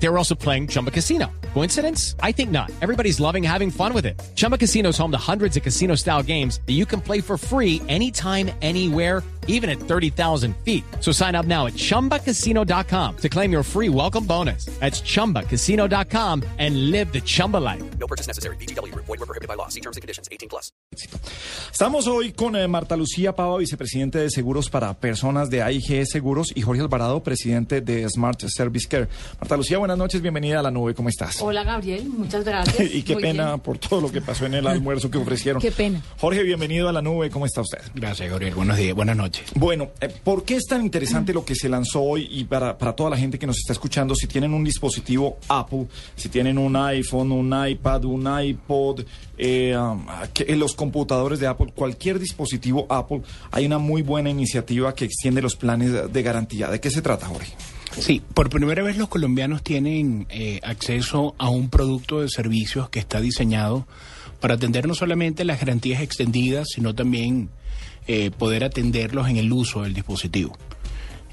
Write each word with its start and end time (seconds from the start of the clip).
They 0.00 0.08
were 0.08 0.18
also 0.18 0.34
playing 0.34 0.68
Chumba 0.68 0.90
Casino. 0.90 1.32
Coincidence? 1.54 2.14
I 2.22 2.32
think 2.32 2.50
not. 2.50 2.70
Everybody's 2.80 3.20
loving 3.20 3.42
having 3.42 3.70
fun 3.70 3.92
with 3.92 4.06
it. 4.06 4.20
Chumba 4.34 4.56
Casino 4.56 4.90
is 4.90 4.98
home 4.98 5.10
to 5.10 5.18
hundreds 5.18 5.56
of 5.56 5.62
casino 5.62 5.94
style 5.96 6.22
games 6.22 6.60
that 6.66 6.74
you 6.74 6.86
can 6.86 7.00
play 7.00 7.20
for 7.20 7.36
free 7.36 7.82
anytime, 7.88 8.50
anywhere 8.62 9.22
even 9.48 9.68
at 9.70 9.80
30,000 9.80 10.54
feet. 10.64 10.84
So 11.00 11.12
sign 11.12 11.34
up 11.34 11.46
now 11.46 11.66
at 11.66 11.74
ChumbaCasino.com 11.74 13.16
to 13.16 13.28
claim 13.28 13.50
your 13.50 13.64
free 13.64 13.88
welcome 13.88 14.24
bonus. 14.24 14.66
That's 14.78 15.02
ChumbaCasino.com 15.02 16.44
and 16.58 16.90
live 16.92 17.12
the 17.12 17.20
Chumba 17.20 17.56
life. 17.56 17.82
No 17.98 18.06
purchase 18.06 18.28
necessary. 18.28 18.56
BGW. 18.56 18.94
Void 18.94 19.18
were 19.18 19.26
prohibited 19.26 19.48
by 19.48 19.54
law. 19.54 19.68
See 19.68 19.80
terms 19.80 19.96
and 19.96 20.02
conditions. 20.02 20.28
18 20.30 20.48
plus. 20.48 20.70
Estamos 21.72 22.06
hoy 22.06 22.32
con 22.32 22.56
eh, 22.56 22.66
Marta 22.66 22.96
Lucía 22.96 23.34
Pava, 23.34 23.58
vicepresidente 23.58 24.18
de 24.18 24.30
Seguros 24.30 24.68
para 24.68 24.94
Personas 24.94 25.48
de 25.48 25.62
AIG 25.62 26.06
Seguros, 26.06 26.52
y 26.54 26.62
Jorge 26.62 26.82
Alvarado, 26.82 27.22
presidente 27.22 27.80
de 27.80 28.08
Smart 28.08 28.40
Service 28.48 28.88
Care. 28.88 29.08
Marta 29.40 29.56
Lucía, 29.56 29.78
buenas 29.78 29.87
noches, 29.96 30.20
bienvenida 30.20 30.58
a 30.58 30.62
la 30.62 30.70
nube, 30.70 30.92
¿cómo 30.94 31.08
estás? 31.08 31.40
Hola 31.40 31.64
Gabriel, 31.64 32.08
muchas 32.08 32.44
gracias. 32.44 32.90
y 32.94 33.02
qué 33.02 33.14
Muy 33.14 33.22
pena 33.22 33.46
bien. 33.48 33.60
por 33.60 33.78
todo 33.78 34.00
lo 34.00 34.10
que 34.12 34.20
pasó 34.20 34.44
en 34.46 34.54
el 34.54 34.66
almuerzo 34.66 35.10
que 35.10 35.18
ofrecieron. 35.18 35.62
Qué 35.62 35.70
pena. 35.70 36.02
Jorge, 36.20 36.42
bienvenido 36.42 36.88
a 36.88 36.92
la 36.92 37.00
nube, 37.00 37.30
¿cómo 37.30 37.46
está 37.46 37.60
usted? 37.60 37.78
Gracias, 37.94 38.28
Gabriel. 38.28 38.54
Buenos 38.54 38.76
días, 38.76 38.94
buenas 38.94 39.16
noches. 39.16 39.44
Bueno, 39.54 39.88
eh, 40.00 40.08
¿por 40.08 40.44
qué 40.44 40.56
es 40.56 40.64
tan 40.66 40.82
interesante 40.84 41.32
lo 41.32 41.44
que 41.44 41.54
se 41.54 41.68
lanzó 41.68 42.02
hoy 42.02 42.28
y 42.30 42.44
para, 42.44 42.76
para 42.76 42.92
toda 42.94 43.10
la 43.10 43.16
gente 43.16 43.38
que 43.38 43.46
nos 43.46 43.56
está 43.58 43.72
escuchando, 43.72 44.14
si 44.14 44.26
tienen 44.26 44.52
un 44.52 44.64
dispositivo 44.64 45.38
Apple, 45.48 45.86
si 46.16 46.28
tienen 46.28 46.58
un 46.58 46.74
iPhone, 46.76 47.30
un 47.32 47.54
iPad, 47.68 48.04
un 48.04 48.28
iPod, 48.42 49.02
eh, 49.38 49.76
um, 49.76 50.04
que- 50.34 50.46
en 50.48 50.58
los 50.58 50.74
computadores 50.74 51.38
de 51.38 51.46
Apple, 51.46 51.72
cualquier 51.74 52.18
dispositivo 52.18 52.86
Apple, 52.90 53.22
hay 53.52 53.66
una 53.66 53.78
muy 53.78 54.02
buena 54.02 54.30
iniciativa 54.30 54.94
que 54.94 55.04
extiende 55.04 55.40
los 55.40 55.54
planes 55.56 56.12
de 56.12 56.22
garantía. 56.22 56.68
¿De 56.68 56.80
qué 56.80 56.90
se 56.90 57.02
trata, 57.02 57.26
Jorge? 57.26 57.52
Sí, 58.00 58.22
por 58.34 58.48
primera 58.48 58.82
vez 58.82 58.96
los 58.96 59.08
colombianos 59.08 59.62
tienen 59.62 60.26
eh, 60.30 60.60
acceso 60.62 61.34
a 61.38 61.50
un 61.50 61.68
producto 61.68 62.20
de 62.20 62.28
servicios 62.28 62.88
que 62.90 63.00
está 63.00 63.20
diseñado 63.20 63.86
para 64.40 64.54
atender 64.54 64.86
no 64.86 64.94
solamente 64.94 65.44
las 65.44 65.60
garantías 65.60 66.00
extendidas, 66.00 66.68
sino 66.74 66.94
también 66.94 67.50
eh, 68.06 68.30
poder 68.30 68.62
atenderlos 68.62 69.28
en 69.28 69.36
el 69.36 69.52
uso 69.52 69.82
del 69.82 69.94
dispositivo. 69.94 70.56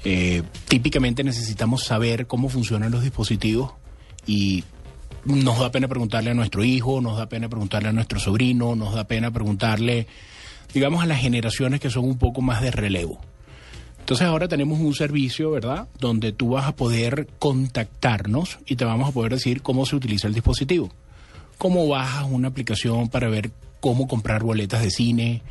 Eh, 0.04 0.42
típicamente 0.68 1.24
necesitamos 1.24 1.84
saber 1.84 2.26
cómo 2.26 2.48
funcionan 2.48 2.90
los 2.90 3.02
dispositivos 3.02 3.72
y 4.26 4.64
nos 5.24 5.58
da 5.58 5.70
pena 5.70 5.88
preguntarle 5.88 6.30
a 6.30 6.34
nuestro 6.34 6.64
hijo, 6.64 7.00
nos 7.00 7.16
da 7.16 7.28
pena 7.28 7.48
preguntarle 7.48 7.88
a 7.88 7.92
nuestro 7.92 8.18
sobrino, 8.18 8.74
nos 8.74 8.94
da 8.94 9.06
pena 9.06 9.30
preguntarle, 9.30 10.06
digamos, 10.74 11.02
a 11.02 11.06
las 11.06 11.20
generaciones 11.20 11.80
que 11.80 11.90
son 11.90 12.04
un 12.04 12.18
poco 12.18 12.42
más 12.42 12.60
de 12.60 12.72
relevo. 12.72 13.20
Entonces 14.06 14.24
ahora 14.28 14.46
tenemos 14.46 14.78
un 14.78 14.94
servicio, 14.94 15.50
¿verdad? 15.50 15.88
Donde 15.98 16.30
tú 16.30 16.50
vas 16.50 16.66
a 16.66 16.76
poder 16.76 17.26
contactarnos 17.40 18.60
y 18.64 18.76
te 18.76 18.84
vamos 18.84 19.08
a 19.08 19.12
poder 19.12 19.32
decir 19.32 19.62
cómo 19.62 19.84
se 19.84 19.96
utiliza 19.96 20.28
el 20.28 20.34
dispositivo. 20.34 20.90
Cómo 21.58 21.88
bajas 21.88 22.24
una 22.30 22.46
aplicación 22.46 23.08
para 23.08 23.28
ver 23.28 23.50
cómo 23.80 24.06
comprar 24.06 24.44
boletas 24.44 24.82
de 24.82 24.92
cine, 24.92 25.42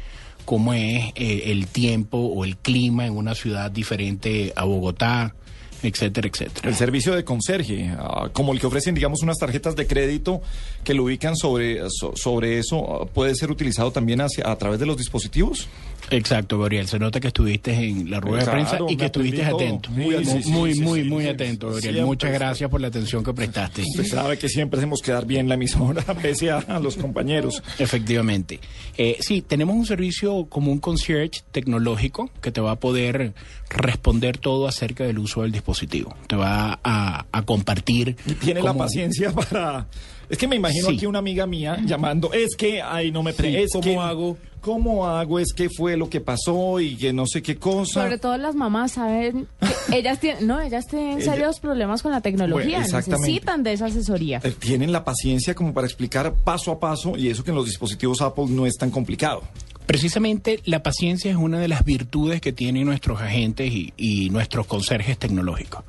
cómo 0.45 0.73
es 0.73 1.11
eh, 1.15 1.43
el 1.47 1.67
tiempo 1.67 2.17
o 2.17 2.45
el 2.45 2.55
clima 2.55 3.05
en 3.05 3.17
una 3.17 3.35
ciudad 3.35 3.69
diferente 3.71 4.53
a 4.55 4.63
Bogotá, 4.63 5.35
etcétera, 5.83 6.29
etcétera. 6.29 6.69
El 6.69 6.75
servicio 6.75 7.13
de 7.13 7.25
conserje, 7.25 7.93
ah, 7.99 8.29
como 8.31 8.53
el 8.53 8.59
que 8.61 8.67
ofrecen, 8.67 8.95
digamos, 8.95 9.21
unas 9.21 9.37
tarjetas 9.37 9.75
de 9.75 9.85
crédito 9.85 10.41
que 10.85 10.93
lo 10.93 11.03
ubican 11.03 11.35
sobre, 11.35 11.81
so- 11.89 12.13
sobre 12.15 12.57
eso, 12.59 13.01
ah, 13.01 13.05
¿puede 13.05 13.35
ser 13.35 13.51
utilizado 13.51 13.91
también 13.91 14.21
hacia, 14.21 14.49
a 14.49 14.55
través 14.57 14.79
de 14.79 14.85
los 14.85 14.95
dispositivos? 14.97 15.67
Exacto, 16.11 16.59
Gabriel. 16.59 16.87
Se 16.87 16.99
nota 16.99 17.19
que 17.19 17.27
estuviste 17.27 17.73
en 17.73 18.09
la 18.09 18.19
rueda 18.19 18.45
de 18.45 18.51
prensa 18.51 18.77
y 18.87 18.95
que 18.95 19.05
estuviste 19.05 19.43
atento. 19.43 19.89
Muy, 19.89 20.23
sí, 20.25 20.49
muy, 20.49 20.73
sí, 20.73 20.81
muy, 20.81 21.03
sí, 21.03 21.09
muy, 21.09 21.27
atento, 21.27 21.67
Gabriel. 21.67 21.81
siempre 21.83 22.05
Muchas 22.05 22.31
gracias 22.33 22.69
por 22.69 22.81
la 22.81 22.87
atención 22.87 23.23
que 23.23 23.33
prestaste. 23.33 23.81
Usted 23.81 24.05
sabe 24.05 24.37
que 24.37 24.47
siempre 24.49 24.79
hacemos 24.79 25.01
quedar 25.01 25.25
bien 25.25 25.47
la 25.49 25.55
emisora, 25.55 26.03
pese 26.21 26.51
a, 26.51 26.57
a 26.59 26.79
los 26.79 26.95
compañeros. 26.97 27.63
Efectivamente. 27.79 28.59
Eh, 28.97 29.17
sí, 29.19 29.41
tenemos 29.41 29.75
un 29.75 29.85
servicio 29.85 30.45
como 30.49 30.71
un 30.71 30.79
concierge 30.79 31.41
tecnológico 31.51 32.29
que 32.41 32.51
te 32.51 32.61
va 32.61 32.71
a 32.71 32.79
poder 32.79 33.33
responder 33.69 34.37
todo 34.37 34.67
acerca 34.67 35.03
del 35.05 35.19
uso 35.19 35.41
del 35.41 35.51
dispositivo. 35.51 36.15
Te 36.27 36.35
va 36.35 36.79
a, 36.83 37.25
a 37.31 37.41
compartir. 37.43 38.15
Y 38.25 38.33
tiene 38.33 38.61
la 38.61 38.73
paciencia 38.73 39.31
para... 39.31 39.87
Es 40.29 40.37
que 40.39 40.47
me 40.47 40.55
imagino 40.55 40.89
aquí 40.89 41.05
una 41.05 41.19
amiga 41.19 41.45
mía 41.45 41.77
llamando, 41.85 42.33
es 42.33 42.55
que, 42.55 42.81
ay, 42.81 43.11
no 43.11 43.21
me... 43.21 43.29
es 43.31 43.69
¿cómo 43.71 43.83
que- 43.83 43.95
hago? 43.97 44.37
¿Cómo 44.65 45.05
hago? 45.07 45.37
Es 45.39 45.53
que 45.53 45.69
fue 45.69 45.95
lo 45.95 46.09
que 46.09 46.21
pasó 46.21 46.79
y 46.79 46.95
que 46.95 47.13
no 47.13 47.27
sé 47.27 47.43
qué 47.43 47.55
cosa. 47.57 48.01
Sobre 48.01 48.17
todo 48.17 48.35
las 48.39 48.55
mamás 48.55 48.93
saben 48.93 49.47
que 49.91 49.97
ellas 49.99 50.19
tienen, 50.19 50.47
no, 50.47 50.59
ellas 50.59 50.87
tienen 50.87 51.19
Ella- 51.21 51.33
serios 51.33 51.59
problemas 51.59 52.01
con 52.01 52.11
la 52.11 52.19
tecnología, 52.21 52.79
Bueno, 52.79 52.97
necesitan 52.97 53.61
de 53.61 53.73
esa 53.73 53.85
asesoría. 53.85 54.41
Eh, 54.43 54.49
Tienen 54.57 54.91
la 54.91 55.03
paciencia 55.05 55.53
como 55.53 55.71
para 55.71 55.85
explicar 55.85 56.33
paso 56.33 56.71
a 56.71 56.79
paso 56.79 57.15
y 57.15 57.29
eso 57.29 57.43
que 57.43 57.51
en 57.51 57.57
los 57.57 57.65
dispositivos 57.67 58.23
Apple 58.23 58.45
no 58.49 58.65
es 58.65 58.73
tan 58.75 58.89
complicado. 58.89 59.43
Precisamente 59.85 60.59
la 60.65 60.81
paciencia 60.83 61.31
es 61.31 61.37
una 61.37 61.59
de 61.59 61.67
las 61.67 61.85
virtudes 61.85 62.41
que 62.41 62.53
tienen 62.53 62.85
nuestros 62.85 63.21
agentes 63.21 63.71
y, 63.71 63.93
y 63.97 64.29
nuestros 64.29 64.65
conserjes 64.65 65.17
tecnológicos. 65.17 65.83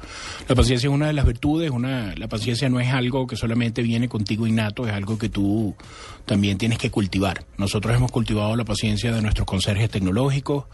La 0.48 0.54
paciencia 0.54 0.88
es 0.88 0.94
una 0.94 1.06
de 1.06 1.12
las 1.12 1.26
virtudes, 1.26 1.70
una, 1.70 2.14
la 2.16 2.28
paciencia 2.28 2.68
no 2.68 2.80
es 2.80 2.88
algo 2.92 3.26
que 3.26 3.36
solamente 3.36 3.82
viene 3.82 4.08
contigo 4.08 4.46
innato, 4.46 4.86
es 4.86 4.92
algo 4.92 5.18
que 5.18 5.28
tú 5.28 5.74
también 6.26 6.58
tienes 6.58 6.78
que 6.78 6.90
cultivar. 6.90 7.46
Nosotros 7.56 7.96
hemos 7.96 8.10
cultivado 8.10 8.54
la 8.56 8.64
paciencia 8.64 9.12
de 9.12 9.22
nuestros 9.22 9.46
conserjes 9.46 9.90
tecnológicos 9.90 10.64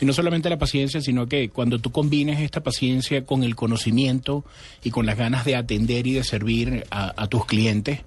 y 0.00 0.06
no 0.06 0.12
solamente 0.12 0.48
la 0.48 0.58
paciencia, 0.58 1.00
sino 1.00 1.26
que 1.26 1.50
cuando 1.50 1.80
tú 1.80 1.90
combines 1.90 2.40
esta 2.40 2.62
paciencia 2.62 3.26
con 3.26 3.42
el 3.42 3.56
conocimiento 3.56 4.44
y 4.82 4.90
con 4.90 5.04
las 5.06 5.18
ganas 5.18 5.44
de 5.44 5.56
atender 5.56 6.06
y 6.06 6.14
de 6.14 6.24
servir 6.24 6.86
a, 6.90 7.26
tus 7.26 7.44
clientes, 7.44 8.00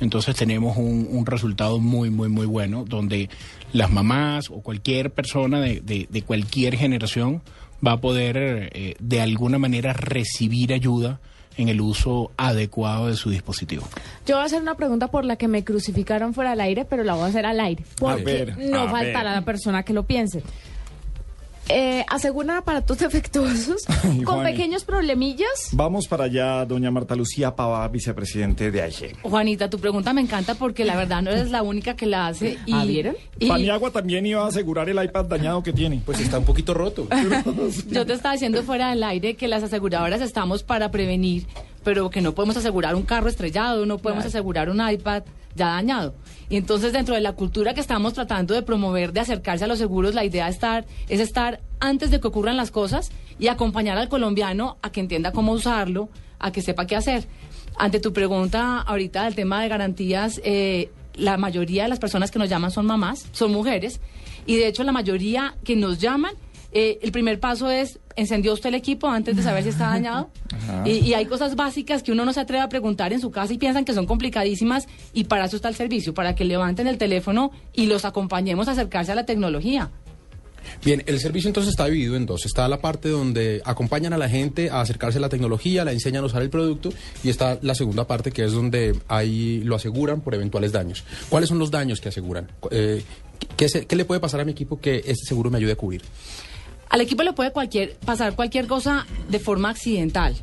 entonces 0.00 0.36
tenemos 0.36 0.76
un, 0.76 1.08
un 1.10 1.26
resultado 1.26 1.78
muy, 1.78 2.10
muy, 2.10 2.28
muy 2.28 2.46
bueno, 2.46 2.84
donde 2.86 3.28
las 3.72 3.90
mamás 3.90 4.17
o 4.50 4.60
cualquier 4.62 5.10
persona 5.10 5.60
de, 5.60 5.80
de- 5.80 6.06
de 6.10 6.22
cualquier 6.22 6.76
generación 6.76 7.42
va 7.86 7.92
a 7.92 8.00
poder 8.00 8.36
eh, 8.72 8.94
de 8.98 9.20
alguna 9.20 9.58
manera 9.58 9.92
recibir 9.92 10.72
ayuda 10.72 11.20
en 11.56 11.68
el 11.68 11.80
uso 11.80 12.30
adecuado 12.36 13.08
de 13.08 13.16
su 13.16 13.30
dispositivo. 13.30 13.82
Yo 14.26 14.36
voy 14.36 14.42
a 14.42 14.46
hacer 14.46 14.62
una 14.62 14.76
pregunta 14.76 15.08
por 15.08 15.24
la 15.24 15.34
que 15.36 15.48
me 15.48 15.64
crucificaron 15.64 16.32
fuera 16.32 16.52
al 16.52 16.60
aire, 16.60 16.84
pero 16.84 17.02
la 17.02 17.14
voy 17.14 17.24
a 17.24 17.26
hacer 17.26 17.46
al 17.46 17.58
aire, 17.58 17.84
porque 17.98 18.22
ver, 18.22 18.58
no 18.58 18.82
a 18.82 18.88
faltará 18.88 19.30
ver. 19.30 19.40
la 19.40 19.44
persona 19.44 19.82
que 19.82 19.92
lo 19.92 20.04
piense. 20.04 20.42
Eh, 21.68 22.04
aseguran 22.08 22.56
aparatos 22.56 22.98
defectuosos 22.98 23.84
Ay, 24.04 24.22
con 24.22 24.36
Juani. 24.36 24.52
pequeños 24.52 24.84
problemillas. 24.84 25.68
Vamos 25.72 26.08
para 26.08 26.24
allá, 26.24 26.64
doña 26.64 26.90
Marta 26.90 27.14
Lucía 27.14 27.54
Pava, 27.54 27.86
vicepresidente 27.88 28.70
de 28.70 28.82
AIG. 28.82 29.16
Juanita, 29.22 29.68
tu 29.68 29.78
pregunta 29.78 30.12
me 30.12 30.20
encanta 30.20 30.54
porque 30.54 30.84
la 30.84 30.96
verdad 30.96 31.22
no 31.22 31.30
eres 31.30 31.50
la 31.50 31.62
única 31.62 31.94
que 31.94 32.06
la 32.06 32.26
hace. 32.28 32.58
Y, 32.66 32.72
¿Ah, 32.72 32.84
vieron? 32.84 33.16
y 33.38 33.48
Paniagua 33.48 33.90
también 33.90 34.24
iba 34.26 34.44
a 34.44 34.48
asegurar 34.48 34.88
el 34.88 35.02
iPad 35.02 35.26
dañado 35.26 35.62
que 35.62 35.72
tiene. 35.72 36.00
Pues 36.04 36.20
está 36.20 36.38
un 36.38 36.44
poquito 36.44 36.74
roto. 36.74 37.06
yo 37.90 38.06
te 38.06 38.12
estaba 38.12 38.32
diciendo 38.34 38.62
fuera 38.62 38.90
del 38.90 39.02
aire 39.02 39.34
que 39.34 39.48
las 39.48 39.62
aseguradoras 39.62 40.20
estamos 40.20 40.62
para 40.62 40.90
prevenir, 40.90 41.46
pero 41.84 42.10
que 42.10 42.20
no 42.20 42.34
podemos 42.34 42.56
asegurar 42.56 42.94
un 42.94 43.02
carro 43.02 43.28
estrellado, 43.28 43.84
no 43.86 43.98
podemos 43.98 44.24
asegurar 44.24 44.70
un 44.70 44.80
iPad 44.86 45.22
ya 45.54 45.68
dañado. 45.68 46.14
Y 46.50 46.56
entonces 46.56 46.92
dentro 46.92 47.14
de 47.14 47.20
la 47.20 47.32
cultura 47.32 47.74
que 47.74 47.80
estamos 47.80 48.14
tratando 48.14 48.54
de 48.54 48.62
promover, 48.62 49.12
de 49.12 49.20
acercarse 49.20 49.64
a 49.64 49.68
los 49.68 49.78
seguros, 49.78 50.14
la 50.14 50.24
idea 50.24 50.48
estar, 50.48 50.86
es 51.08 51.20
estar 51.20 51.60
antes 51.78 52.10
de 52.10 52.20
que 52.20 52.28
ocurran 52.28 52.56
las 52.56 52.70
cosas 52.70 53.10
y 53.38 53.48
acompañar 53.48 53.98
al 53.98 54.08
colombiano 54.08 54.78
a 54.82 54.90
que 54.90 55.00
entienda 55.00 55.32
cómo 55.32 55.52
usarlo, 55.52 56.08
a 56.38 56.50
que 56.50 56.62
sepa 56.62 56.86
qué 56.86 56.96
hacer. 56.96 57.26
Ante 57.76 58.00
tu 58.00 58.12
pregunta 58.12 58.80
ahorita 58.80 59.24
del 59.24 59.34
tema 59.34 59.62
de 59.62 59.68
garantías, 59.68 60.40
eh, 60.42 60.90
la 61.14 61.36
mayoría 61.36 61.82
de 61.82 61.88
las 61.90 61.98
personas 61.98 62.30
que 62.30 62.38
nos 62.38 62.48
llaman 62.48 62.70
son 62.70 62.86
mamás, 62.86 63.26
son 63.32 63.52
mujeres, 63.52 64.00
y 64.46 64.56
de 64.56 64.68
hecho 64.68 64.84
la 64.84 64.92
mayoría 64.92 65.54
que 65.64 65.76
nos 65.76 65.98
llaman, 65.98 66.34
eh, 66.72 66.98
el 67.02 67.12
primer 67.12 67.40
paso 67.40 67.70
es, 67.70 67.98
¿encendió 68.16 68.52
usted 68.52 68.68
el 68.68 68.74
equipo 68.74 69.08
antes 69.08 69.36
de 69.36 69.42
saber 69.42 69.62
si 69.62 69.70
está 69.70 69.86
dañado? 69.88 70.30
Y, 70.84 70.90
y 70.98 71.14
hay 71.14 71.26
cosas 71.26 71.56
básicas 71.56 72.02
que 72.02 72.12
uno 72.12 72.24
no 72.24 72.32
se 72.32 72.40
atreve 72.40 72.62
a 72.62 72.68
preguntar 72.68 73.12
en 73.12 73.20
su 73.20 73.30
casa 73.30 73.52
y 73.52 73.58
piensan 73.58 73.84
que 73.84 73.94
son 73.94 74.06
complicadísimas, 74.06 74.86
y 75.14 75.24
para 75.24 75.46
eso 75.46 75.56
está 75.56 75.68
el 75.68 75.74
servicio, 75.76 76.12
para 76.14 76.34
que 76.34 76.44
levanten 76.44 76.86
el 76.86 76.98
teléfono 76.98 77.50
y 77.72 77.86
los 77.86 78.04
acompañemos 78.04 78.68
a 78.68 78.72
acercarse 78.72 79.12
a 79.12 79.14
la 79.14 79.24
tecnología. 79.26 79.90
Bien, 80.84 81.02
el 81.06 81.18
servicio 81.18 81.48
entonces 81.48 81.70
está 81.70 81.86
dividido 81.86 82.14
en 82.16 82.26
dos. 82.26 82.44
Está 82.44 82.68
la 82.68 82.78
parte 82.82 83.08
donde 83.08 83.62
acompañan 83.64 84.12
a 84.12 84.18
la 84.18 84.28
gente 84.28 84.68
a 84.68 84.82
acercarse 84.82 85.16
a 85.16 85.20
la 85.22 85.30
tecnología, 85.30 85.82
la 85.84 85.92
enseñan 85.92 86.22
a 86.24 86.26
usar 86.26 86.42
el 86.42 86.50
producto, 86.50 86.92
y 87.24 87.30
está 87.30 87.58
la 87.62 87.74
segunda 87.74 88.06
parte 88.06 88.30
que 88.32 88.44
es 88.44 88.52
donde 88.52 88.94
ahí 89.08 89.62
lo 89.64 89.76
aseguran 89.76 90.20
por 90.20 90.34
eventuales 90.34 90.72
daños. 90.72 91.04
¿Cuáles 91.30 91.48
son 91.48 91.58
los 91.58 91.70
daños 91.70 92.02
que 92.02 92.10
aseguran? 92.10 92.50
Eh, 92.70 93.02
¿qué, 93.56 93.68
se- 93.70 93.86
qué 93.86 93.96
le 93.96 94.04
puede 94.04 94.20
pasar 94.20 94.40
a 94.40 94.44
mi 94.44 94.52
equipo 94.52 94.78
que 94.78 94.96
este 95.06 95.24
seguro 95.26 95.48
me 95.50 95.56
ayude 95.56 95.72
a 95.72 95.76
cubrir? 95.76 96.02
Al 96.90 97.00
equipo 97.00 97.22
le 97.22 97.32
puede 97.32 97.52
cualquier, 97.52 97.96
pasar 97.98 98.34
cualquier 98.34 98.66
cosa 98.66 99.06
de 99.28 99.38
forma 99.38 99.70
accidental. 99.70 100.34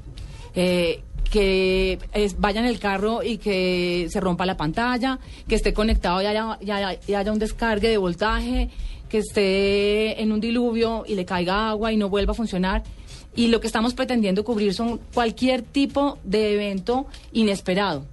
Eh, 0.56 1.02
que 1.32 1.98
es- 2.14 2.40
vaya 2.40 2.62
en 2.62 2.68
el 2.68 2.80
carro 2.80 3.22
y 3.24 3.38
que 3.40 4.08
se 4.10 4.20
rompa 4.22 4.46
la 4.46 4.56
pantalla, 4.56 5.20
que 5.48 5.56
esté 5.56 5.74
conectado 5.74 6.22
y 6.22 6.26
haya, 6.28 7.32
un 7.32 7.40
descargue 7.40 7.90
de 7.90 7.98
voltaje, 7.98 8.70
que 9.10 9.18
esté 9.18 10.22
en 10.22 10.32
un 10.32 10.40
diluvio 10.40 11.04
y 11.08 11.16
le 11.16 11.26
caiga 11.26 11.70
agua 11.70 11.92
y 11.92 11.98
no 11.98 12.10
vuelva 12.10 12.32
a 12.32 12.36
funcionar. 12.36 12.84
Y 13.36 13.48
lo 13.48 13.60
que 13.60 13.68
estamos 13.68 13.94
pretendiendo 13.94 14.46
cubrir 14.46 14.74
son 14.74 15.00
cualquier 15.14 15.62
tipo 15.62 16.20
de 16.24 16.54
evento 16.54 17.08
inesperado. 17.34 18.06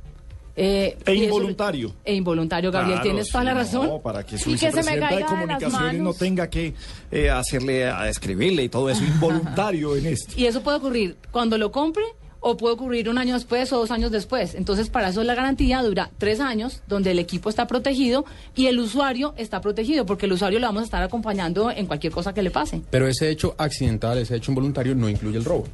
Eh, 0.55 0.99
E 1.07 1.15
y 1.15 1.17
eso- 1.17 1.25
involuntario. 1.25 1.95
E 2.05 2.15
involuntario, 2.15 2.71
Gabriel, 2.71 2.97
Claro, 3.01 3.09
tienes 3.11 3.29
toda 3.31 3.43
sí, 3.43 3.47
la 3.47 3.55
razón. 3.55 3.87
no, 3.87 3.99
para 4.01 4.23
que 4.25 4.37
su 4.37 4.51
Y 4.51 4.53
que 4.53 4.59
se 4.59 4.67
me 4.67 4.73
vicepresidenta 4.73 5.09
caiga 5.09 5.17
de 5.17 5.23
de 5.23 5.29
comunicaciones 5.29 5.93
no 5.99 6.05
manos. 6.05 6.19
tenga 6.19 6.51
que 6.51 6.75
eh, 7.11 7.31
hacerle, 7.31 7.87
a 7.87 8.09
escribirle 8.09 8.65
y 8.65 8.69
todo 8.69 8.91
eso, 8.91 9.03
involuntario 9.05 9.97
en 9.97 10.07
esto. 10.07 10.35
Y 10.37 10.45
eso 10.47 10.63
puede 10.63 10.77
ocurrir 10.77 11.17
cuando 11.31 11.57
lo 11.59 11.73
compre 11.73 12.05
o 12.45 12.57
puede 12.57 12.75
ocurrir 12.75 13.09
un 13.09 13.19
año 13.19 13.35
después 13.35 13.73
o 13.73 13.79
dos 13.79 13.91
años 13.93 14.11
después. 14.11 14.55
Entonces, 14.57 14.91
para 14.91 15.09
eso 15.11 15.23
la 15.23 15.35
garantía 15.37 15.81
dura 15.83 16.11
tres 16.19 16.41
años, 16.41 16.83
donde 16.89 17.13
el 17.13 17.19
equipo 17.21 17.49
está 17.49 17.67
protegido 17.69 18.25
y 18.57 18.67
el 18.67 18.79
usuario 18.81 19.33
está 19.37 19.61
protegido, 19.61 20.05
porque 20.05 20.27
el 20.27 20.33
usuario 20.33 20.59
lo 20.59 20.67
vamos 20.67 20.83
a 20.83 20.85
estar 20.85 21.03
acompañando 21.03 21.71
en 21.71 21.87
cualquier 21.87 22.13
cosa 22.13 22.35
que 22.35 22.43
le 22.43 22.51
pase. 22.51 22.83
Pero 22.91 23.07
ese 23.07 23.31
hecho 23.31 23.55
accidental, 23.59 24.19
ese 24.19 24.37
hecho 24.37 24.51
involuntario 24.51 24.95
no 24.95 25.09
incluye 25.09 25.39
el 25.39 25.45
robo. 25.45 25.65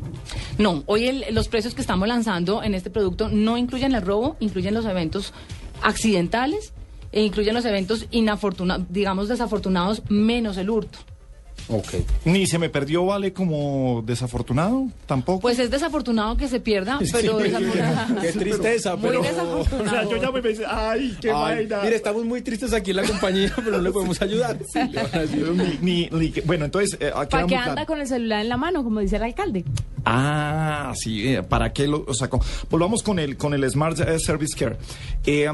No, 0.59 0.83
hoy 0.87 1.07
el- 1.09 1.25
los 1.35 1.49
precios 1.49 1.75
que 1.75 1.81
estamos 1.81 2.07
lanzando 2.07 2.63
en 2.63 2.75
este 2.75 2.91
producto 2.91 3.29
no 3.31 3.57
incluyen 3.57 3.95
el 3.95 4.03
robo, 4.03 4.37
incluyen 4.41 4.75
los 4.75 4.85
eventos 4.85 5.33
accidentales 5.83 6.73
e 7.13 7.23
incluyen 7.23 7.55
los 7.55 7.65
eventos 7.65 8.07
digamos 8.91 9.29
desafortunados, 9.29 10.03
menos 10.11 10.59
el 10.59 10.69
hurto. 10.69 10.99
Ok. 11.69 11.89
Ni 12.25 12.47
se 12.47 12.59
me 12.59 12.71
perdió, 12.71 13.05
vale, 13.05 13.33
como 13.33 14.03
desafortunado, 14.07 14.87
tampoco. 15.07 15.41
Pues 15.41 15.59
es 15.59 15.71
desafortunado 15.71 16.37
que 16.37 16.49
se 16.49 16.61
pierda, 16.61 16.99
pero 17.13 17.39
desafortunado. 17.39 18.21
Qué 18.23 18.33
tristeza, 18.33 18.97
Muy 18.97 19.09
pero... 19.11 19.23
desafortunado. 19.23 19.85
o 19.85 19.91
sea, 19.91 20.03
yo 20.11 20.17
ya 20.23 20.31
me 20.31 20.41
pensé, 20.43 20.65
ay, 20.67 21.17
qué 21.21 21.29
Ay, 21.31 21.67
vaina. 21.67 21.81
mire, 21.83 21.97
estamos 21.97 22.25
muy 22.25 22.41
tristes 22.43 22.73
aquí 22.73 22.91
en 22.91 22.97
la 22.97 23.03
compañía, 23.03 23.53
pero 23.57 23.73
no 23.73 23.79
le 23.83 23.91
podemos 23.91 24.21
ayudar. 24.23 24.59
Le 24.75 25.03
van 25.03 25.15
a 25.15 25.19
decir, 25.19 25.49
Ni- 25.83 26.09
ni- 26.09 26.09
ni 26.11 26.41
bueno, 26.47 26.65
entonces, 26.65 26.97
eh, 27.01 27.11
¿Para 27.13 27.43
muy 27.43 27.49
qué 27.49 27.55
claro. 27.57 27.71
anda 27.71 27.87
con 27.87 28.01
el 28.01 28.07
celular 28.07 28.41
en 28.41 28.49
la 28.49 28.57
mano, 28.57 28.83
como 28.85 29.01
dice 29.01 29.17
el 29.17 29.25
alcalde? 29.25 29.65
Ah, 30.05 30.93
sí, 30.97 31.29
eh, 31.35 31.43
¿para 31.43 31.73
qué 31.73 31.87
lo 31.87 32.07
sacó? 32.15 32.41
Volvamos 32.71 33.03
con 33.03 33.19
el, 33.19 33.37
con 33.37 33.53
el 33.53 33.69
Smart 33.71 33.99
Service 34.19 34.57
Care. 34.59 34.77
Eh, 35.27 35.51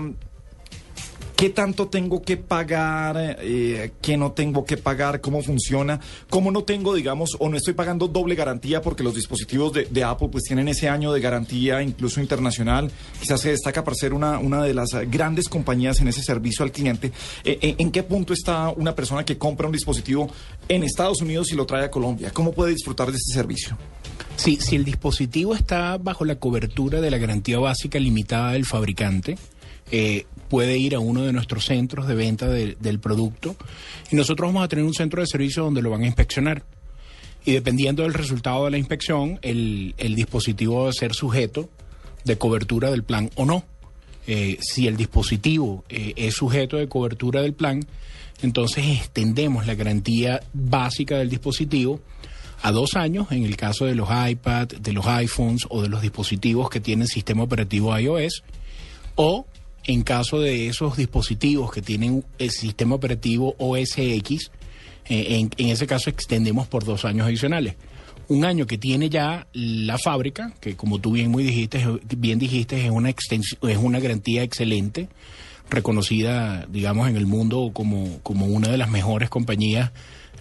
¿Qué 1.36 1.50
tanto 1.50 1.88
tengo 1.88 2.22
que 2.22 2.36
pagar? 2.36 3.36
Eh, 3.40 3.92
¿Qué 4.00 4.16
no 4.16 4.32
tengo 4.32 4.64
que 4.64 4.76
pagar? 4.76 5.20
¿Cómo 5.20 5.42
funciona? 5.42 5.98
¿Cómo 6.31 6.52
no 6.52 6.62
tengo, 6.62 6.94
digamos, 6.94 7.36
o 7.40 7.48
no 7.48 7.56
estoy 7.56 7.75
pagando 7.75 8.06
doble 8.06 8.36
garantía 8.36 8.81
porque 8.81 9.02
los 9.02 9.16
dispositivos 9.16 9.72
de, 9.72 10.04
Apple 10.04 10.28
pues 10.31 10.44
tienen 10.44 10.69
ese 10.69 10.88
año 10.88 11.12
de 11.12 11.20
garantía 11.20 11.82
incluso 11.82 12.20
internacional? 12.20 12.88
Quizás 13.20 13.40
se 13.40 13.50
destaca 13.50 13.82
para 13.82 13.96
ser 13.96 14.14
una, 14.14 14.38
una 14.38 14.62
de 14.62 14.75
las 14.75 14.90
grandes 15.10 15.48
compañías 15.48 16.00
en 16.00 16.06
ese 16.06 16.22
servicio 16.22 16.64
al 16.64 16.70
cliente. 16.70 17.10
Eh, 17.42 17.58
eh, 17.60 17.75
¿En 17.78 17.90
qué 17.90 18.04
punto 18.04 18.32
está 18.32 18.69
una 18.70 18.94
persona 18.94 19.25
que 19.25 19.37
compra 19.37 19.66
un 19.66 19.72
dispositivo 19.72 20.30
en 20.69 20.84
Estados 20.84 21.20
Unidos 21.20 21.50
y 21.50 21.56
lo 21.56 21.66
trae 21.66 21.84
a 21.84 21.90
Colombia? 21.90 22.30
¿Cómo 22.32 22.52
puede 22.52 22.72
disfrutar 22.72 23.10
de 23.10 23.16
este 23.16 23.32
servicio? 23.32 23.76
Sí, 24.37 24.58
si 24.60 24.76
el 24.76 24.84
dispositivo 24.84 25.54
está 25.54 25.96
bajo 25.98 26.25
la 26.25 26.37
cobertura 26.37 27.00
de 27.00 27.10
la 27.10 27.19
garantía 27.19 27.58
básica 27.58 27.98
limitada 27.98 28.52
del 28.52 28.64
fabricante, 28.64 29.37
eh, 29.90 30.26
puede 30.48 30.78
ir 30.78 30.94
a 30.94 30.98
uno 31.00 31.22
de 31.22 31.32
nuestros 31.32 31.64
centros 31.66 32.06
de 32.06 32.14
venta 32.14 32.46
de- 32.48 32.76
del 32.81 32.98
producto 33.00 33.56
y 34.10 34.16
nosotros 34.16 34.48
vamos 34.48 34.64
a 34.64 34.69
tener 34.69 34.84
un 34.84 34.94
centro 34.94 35.20
de 35.20 35.26
servicio 35.26 35.62
donde 35.64 35.82
lo 35.82 35.90
van 35.90 36.02
a 36.02 36.06
inspeccionar. 36.06 36.64
Y 37.44 37.52
dependiendo 37.52 38.02
del 38.04 38.14
resultado 38.14 38.64
de 38.64 38.70
la 38.70 38.78
inspección, 38.78 39.38
el, 39.42 39.94
el 39.98 40.14
dispositivo 40.14 40.84
va 40.84 40.90
a 40.90 40.92
ser 40.92 41.12
sujeto 41.14 41.69
de 42.25 42.38
cobertura 42.38 42.90
del 42.90 43.02
plan 43.04 43.31
o 43.34 43.44
no. 43.44 43.64
Eh, 44.26 44.56
si 44.62 44.86
el 44.86 44.96
dispositivo 44.96 45.84
eh, 45.90 46.14
es 46.16 46.34
sujeto 46.34 46.78
de 46.78 46.88
cobertura 46.88 47.42
del 47.42 47.52
plan, 47.52 47.84
entonces 48.40 48.87
extendemos 48.87 49.66
la 49.66 49.75
garantía 49.75 50.40
básica 50.54 51.19
del 51.19 51.28
dispositivo 51.28 52.00
a 52.62 52.72
dos 52.72 52.94
años 52.96 53.26
en 53.30 53.44
el 53.44 53.58
caso 53.58 53.84
de 53.84 53.94
los 53.94 54.08
iPad, 54.10 54.69
de 54.69 54.92
los 54.94 55.06
iPhones 55.06 55.66
o 55.69 55.82
de 55.82 55.90
los 55.90 56.00
dispositivos 56.00 56.70
que 56.70 56.80
tienen 56.80 57.06
sistema 57.06 57.42
operativo 57.42 57.96
iOS, 57.98 58.42
o 59.16 59.44
en 59.86 60.02
caso 60.02 60.40
de 60.40 60.69
esos 60.69 60.96
dispositivos 60.96 61.72
que 61.72 61.82
tienen 61.82 62.25
el 62.38 62.50
sistema 62.50 62.94
operativo 62.94 63.54
OS 63.58 63.98
X, 63.98 64.50
eh, 65.06 65.26
en, 65.38 65.50
en 65.58 65.69
ese 65.69 65.86
caso 65.86 66.08
extendemos 66.10 66.66
por 66.66 66.84
dos 66.84 67.04
años 67.04 67.26
adicionales. 67.26 67.75
Un 68.28 68.46
año 68.46 68.66
que 68.66 68.78
tiene 68.78 69.10
ya 69.10 69.46
la 69.52 69.98
fábrica, 69.98 70.54
que 70.60 70.76
como 70.76 70.98
tú 70.98 71.12
bien 71.12 71.31
muy 71.31 71.44
dijiste, 71.44 71.84
bien 72.16 72.38
dijiste, 72.38 72.82
es 72.84 72.90
una 72.90 73.10
extens- 73.10 73.58
es 73.69 73.76
una 73.76 74.00
garantía 74.00 74.42
excelente, 74.42 75.08
reconocida, 75.69 76.66
digamos, 76.70 77.08
en 77.08 77.16
el 77.16 77.26
mundo 77.26 77.70
como, 77.75 78.20
como 78.22 78.46
una 78.46 78.69
de 78.69 78.78
las 78.78 78.90
mejores 78.90 79.28
compañías 79.28 79.92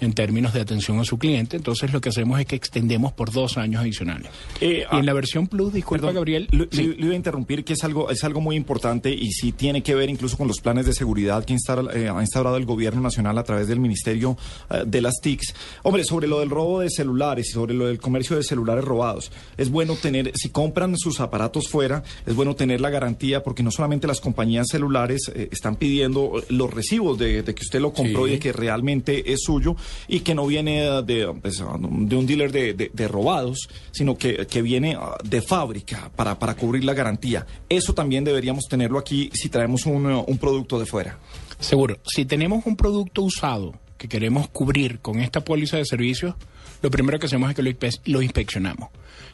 en 0.01 0.13
términos 0.13 0.53
de 0.53 0.61
atención 0.61 0.99
a 0.99 1.03
su 1.05 1.17
cliente. 1.17 1.55
Entonces 1.57 1.91
lo 1.93 2.01
que 2.01 2.09
hacemos 2.09 2.39
es 2.39 2.45
que 2.45 2.55
extendemos 2.55 3.13
por 3.13 3.31
dos 3.31 3.57
años 3.57 3.81
adicionales. 3.81 4.29
Eh, 4.61 4.79
y 4.91 4.95
ah, 4.95 4.99
en 4.99 5.05
la 5.05 5.13
versión 5.13 5.47
Plus, 5.47 5.73
disculpa 5.73 6.01
Perdón, 6.07 6.15
Gabriel, 6.15 6.47
Lo, 6.51 6.65
sí. 6.71 6.95
lo 6.97 7.05
iba 7.05 7.13
a 7.13 7.15
interrumpir, 7.15 7.63
que 7.63 7.73
es 7.73 7.83
algo, 7.83 8.09
es 8.09 8.23
algo 8.23 8.41
muy 8.41 8.55
importante 8.55 9.11
y 9.11 9.31
sí 9.31 9.51
tiene 9.51 9.83
que 9.83 9.95
ver 9.95 10.09
incluso 10.09 10.37
con 10.37 10.47
los 10.47 10.59
planes 10.61 10.85
de 10.85 10.93
seguridad 10.93 11.43
que 11.45 11.53
eh, 11.53 12.09
ha 12.09 12.21
instaurado 12.21 12.57
el 12.57 12.65
gobierno 12.65 13.01
nacional 13.01 13.37
a 13.37 13.43
través 13.43 13.67
del 13.67 13.79
Ministerio 13.79 14.37
eh, 14.69 14.83
de 14.85 15.01
las 15.01 15.15
TICs. 15.21 15.53
Hombre, 15.83 16.03
sobre 16.03 16.27
lo 16.27 16.39
del 16.39 16.49
robo 16.49 16.79
de 16.81 16.89
celulares 16.89 17.49
y 17.49 17.51
sobre 17.51 17.73
lo 17.73 17.87
del 17.87 17.99
comercio 17.99 18.35
de 18.35 18.43
celulares 18.43 18.83
robados, 18.83 19.31
es 19.57 19.69
bueno 19.69 19.95
tener, 19.95 20.31
si 20.35 20.49
compran 20.49 20.97
sus 20.97 21.19
aparatos 21.19 21.69
fuera, 21.69 22.03
es 22.25 22.35
bueno 22.35 22.55
tener 22.55 22.81
la 22.81 22.89
garantía 22.89 23.43
porque 23.43 23.63
no 23.63 23.71
solamente 23.71 24.07
las 24.07 24.21
compañías 24.21 24.67
celulares 24.69 25.31
están 25.51 25.75
pidiendo 25.75 26.41
los 26.49 26.73
recibos 26.73 27.17
de, 27.17 27.43
de 27.43 27.55
que 27.55 27.61
usted 27.63 27.79
lo 27.79 27.91
compró 27.93 28.23
Sí. 28.25 28.29
y 28.29 28.33
de 28.33 28.39
que 28.39 28.53
realmente 28.53 29.31
es 29.33 29.41
suyo 29.43 29.75
y 30.07 30.21
que 30.21 30.35
no 30.35 30.45
viene 30.45 30.81
de, 31.03 31.33
pues, 31.41 31.57
de 31.59 32.15
un 32.15 32.25
dealer 32.27 32.51
de, 32.51 32.73
de- 32.73 32.91
de 32.93 33.07
robados, 33.07 33.67
sino 33.91 34.17
que, 34.17 34.45
que 34.47 34.61
viene 34.61 34.95
ah, 34.99 35.17
de 35.23 35.41
fábrica 35.41 36.11
para, 36.15 36.37
para 36.39 36.55
cubrir 36.55 36.83
la 36.83 36.93
garantía. 36.93 37.45
Eso 37.69 37.93
también 37.93 38.23
deberíamos 38.23 38.65
tenerlo 38.69 38.99
aquí 38.99 39.29
si 39.33 39.49
traemos 39.49 39.85
un, 39.85 40.05
un 40.05 40.37
producto 40.37 40.79
de 40.79 40.85
fuera. 40.85 41.19
Seguro. 41.59 41.97
Si 42.05 42.25
tenemos 42.25 42.65
un 42.65 42.75
producto 42.75 43.21
usado 43.21 43.73
que 43.97 44.07
queremos 44.07 44.49
cubrir 44.49 44.99
con 44.99 45.19
esta 45.21 45.41
póliza 45.45 45.77
de 45.77 45.85
servicios, 45.85 46.35
lo 46.81 46.91
primero 46.91 47.17
que 47.19 47.27
hacemos 47.27 47.49
es 47.49 47.55
que 47.55 47.63
lo, 47.63 47.71
lo 48.05 48.21
inspeccionamos. 48.21 48.89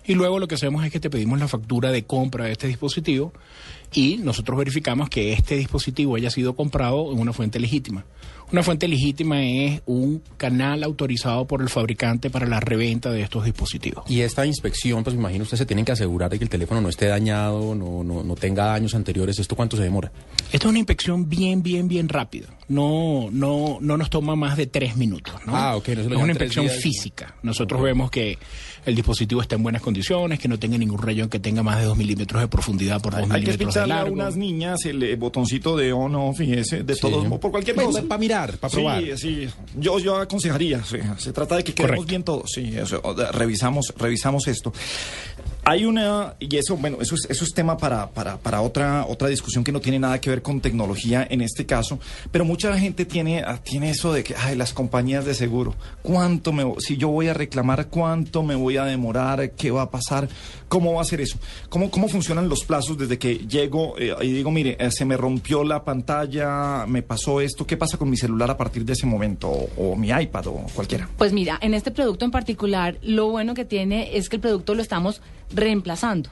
Y 0.06 0.16
luego 0.16 0.40
lo 0.40 0.48
que 0.48 0.56
hacemos 0.56 0.84
es 0.86 0.92
que 0.92 1.00
te 1.00 1.10
pedimos 1.10 1.40
la 1.40 1.48
factura 1.48 1.92
de 1.92 2.04
compra 2.04 2.46
de 2.46 2.52
este 2.54 2.68
dispositivo 2.68 3.34
y 3.94 4.18
nosotros 4.18 4.58
verificamos 4.58 5.10
que 5.10 5.34
este 5.34 5.56
dispositivo 5.56 6.16
haya 6.16 6.30
sido 6.30 6.56
comprado 6.56 7.12
en 7.12 7.20
una 7.20 7.34
fuente 7.34 7.60
legítima. 7.60 8.06
Una 8.52 8.64
fuente 8.64 8.88
legítima 8.88 9.44
es 9.44 9.84
un 9.86 10.24
canal 10.38 10.84
autorizado 10.84 11.46
por 11.46 11.62
el 11.62 11.70
fabricante 11.70 12.32
para 12.32 12.48
la 12.48 12.60
reventa 12.60 13.12
de 13.12 13.22
estos 13.22 13.46
dispositivos. 13.46 14.10
Y 14.10 14.22
esta 14.22 14.44
inspección, 14.44 15.04
pues 15.04 15.16
me 15.16 15.22
imagino 15.22 15.44
ustedes 15.44 15.60
se 15.60 15.66
tienen 15.68 15.86
que 15.86 15.92
asegurar 15.92 16.32
de 16.32 16.40
que 16.40 16.46
el 16.46 16.50
teléfono 16.50 16.82
no 16.82 16.90
esté 16.90 17.06
dañado, 17.06 17.76
no, 17.76 18.04
no, 18.04 18.24
no 18.24 18.36
tenga 18.36 18.66
daños 18.66 18.96
anteriores. 18.96 19.38
¿Esto 19.38 19.56
cuánto 19.56 19.78
se 19.78 19.84
demora? 19.84 20.12
Esta 20.52 20.66
es 20.66 20.66
una 20.66 20.80
inspección 20.80 21.30
bien, 21.30 21.62
bien, 21.62 21.88
bien 21.88 22.10
rápida. 22.10 22.48
No, 22.70 23.30
no, 23.32 23.78
no 23.82 23.98
nos 23.98 24.10
toma 24.10 24.36
más 24.36 24.58
de 24.58 24.66
tres 24.66 24.98
minutos. 24.98 25.36
¿no? 25.46 25.56
Ah, 25.56 25.76
ok, 25.76 25.90
no 25.90 26.02
es 26.02 26.08
una 26.08 26.30
inspección 26.30 26.68
física. 26.70 27.36
Nosotros 27.44 27.80
vemos 27.84 28.10
que 28.10 28.40
el 28.84 28.96
dispositivo 28.96 29.42
está 29.42 29.58
en 29.60 29.64
buenas 29.64 29.82
condiciones, 29.82 30.40
que 30.40 30.48
no 30.48 30.58
tenga 30.58 30.78
ningún 30.78 31.00
rayón 31.02 31.30
que 31.30 31.40
tenga 31.40 31.62
más 31.64 31.78
de 31.80 31.86
dos 31.86 31.98
milímetros 31.98 32.42
de 32.42 32.48
profundidad 32.48 33.02
por 33.02 33.16
dos 33.16 33.30
Hay 33.30 33.44
que 33.44 33.52
de 33.52 33.58
pincharle 33.58 33.94
a 33.94 34.06
unas 34.06 34.36
niñas 34.36 34.86
el 34.86 35.04
eh, 35.04 35.16
botoncito 35.16 35.78
de 35.78 35.94
on 35.94 36.16
off 36.16 36.40
y 36.42 36.54
ese, 36.54 36.84
de 36.84 36.96
Sí. 36.96 37.02
todos, 37.02 37.26
o 37.30 37.40
por 37.40 37.52
cualquier 37.52 37.76
cosa. 37.76 38.02
Para 38.04 38.20
mirar, 38.20 38.58
para 38.58 38.72
probar. 38.72 39.04
Sí, 39.04 39.18
sí. 39.18 39.50
Yo, 39.78 40.00
yo 40.00 40.18
aconsejaría. 40.18 40.84
sí. 40.84 40.98
Se 41.18 41.32
trata 41.34 41.58
de 41.58 41.64
que 41.64 41.74
quedemos 41.74 41.98
Correcto. 41.98 42.10
bien 42.10 42.24
todos. 42.24 42.50
Sí, 42.54 42.72
eso, 42.76 43.02
revisamos, 43.34 43.94
revisamos 43.98 44.48
esto. 44.48 44.74
Hay 45.70 45.86
una, 45.86 46.34
y 46.40 46.58
eso, 46.58 46.78
bueno, 46.78 46.98
eso 47.00 47.14
es, 47.14 47.28
eso 47.30 47.44
es 47.44 47.54
tema 47.54 47.78
para, 47.78 48.10
para, 48.10 48.38
para 48.38 48.62
otra, 48.62 49.06
otra 49.06 49.28
discusión 49.28 49.64
que 49.64 49.72
no 49.72 49.80
tiene 49.80 50.00
nada 50.00 50.20
que 50.20 50.32
ver 50.32 50.42
con 50.42 50.62
tecnología 50.62 51.28
en 51.30 51.42
este 51.42 51.68
caso, 51.68 52.00
pero 52.32 52.44
mucha 52.44 52.76
gente 52.76 53.06
tiene, 53.06 53.44
ah, 53.46 53.60
tiene 53.62 53.92
eso 53.92 54.12
de 54.12 54.24
que, 54.24 54.34
ay, 54.36 54.56
las 54.56 54.74
compañías 54.74 55.26
de 55.26 55.36
seguro, 55.36 55.76
¿cuánto 56.02 56.54
me, 56.54 56.66
si 56.80 56.98
yo 56.98 57.10
voy 57.10 57.28
a 57.28 57.36
reclamar, 57.36 57.86
cuánto 57.90 58.42
me 58.42 58.56
voy 58.56 58.78
a 58.78 58.86
demorar, 58.86 59.52
qué 59.52 59.70
va 59.70 59.84
a 59.84 59.92
pasar, 59.92 60.28
cómo 60.68 60.96
va 60.96 61.04
a 61.04 61.06
ser 61.06 61.22
eso? 61.22 61.38
¿Cómo, 61.70 61.92
cómo 61.92 62.08
funcionan 62.08 62.50
los 62.50 62.64
plazos 62.64 62.98
desde 62.98 63.20
que 63.20 63.36
llego 63.36 63.94
eh, 64.00 64.16
y 64.24 64.32
digo, 64.32 64.50
mire, 64.50 64.76
eh, 64.80 64.90
se 64.90 65.06
me 65.06 65.18
rompió 65.18 65.64
la 65.64 65.84
pantalla, 65.84 66.88
me 66.88 67.04
pasó 67.04 67.42
esto, 67.42 67.68
¿qué 67.68 67.78
pasa 67.78 67.96
con 67.96 68.10
mi 68.10 68.18
celular 68.18 68.50
a 68.50 68.58
partir 68.58 68.84
de 68.86 68.94
ese 68.94 69.06
momento? 69.06 69.48
O, 69.48 69.92
o 69.92 69.96
mi 69.96 70.10
iPad 70.10 70.48
o 70.48 70.66
cualquiera. 70.74 71.08
Pues 71.16 71.32
mira, 71.32 71.60
en 71.62 71.76
este 71.76 71.92
producto 71.92 72.26
en 72.26 72.32
particular, 72.32 72.98
lo 73.04 73.30
bueno 73.30 73.54
que 73.54 73.66
tiene 73.66 74.18
es 74.18 74.30
que 74.30 74.38
el 74.38 74.42
producto 74.42 74.74
lo 74.74 74.82
estamos 74.82 75.22
reemplazando. 75.54 76.30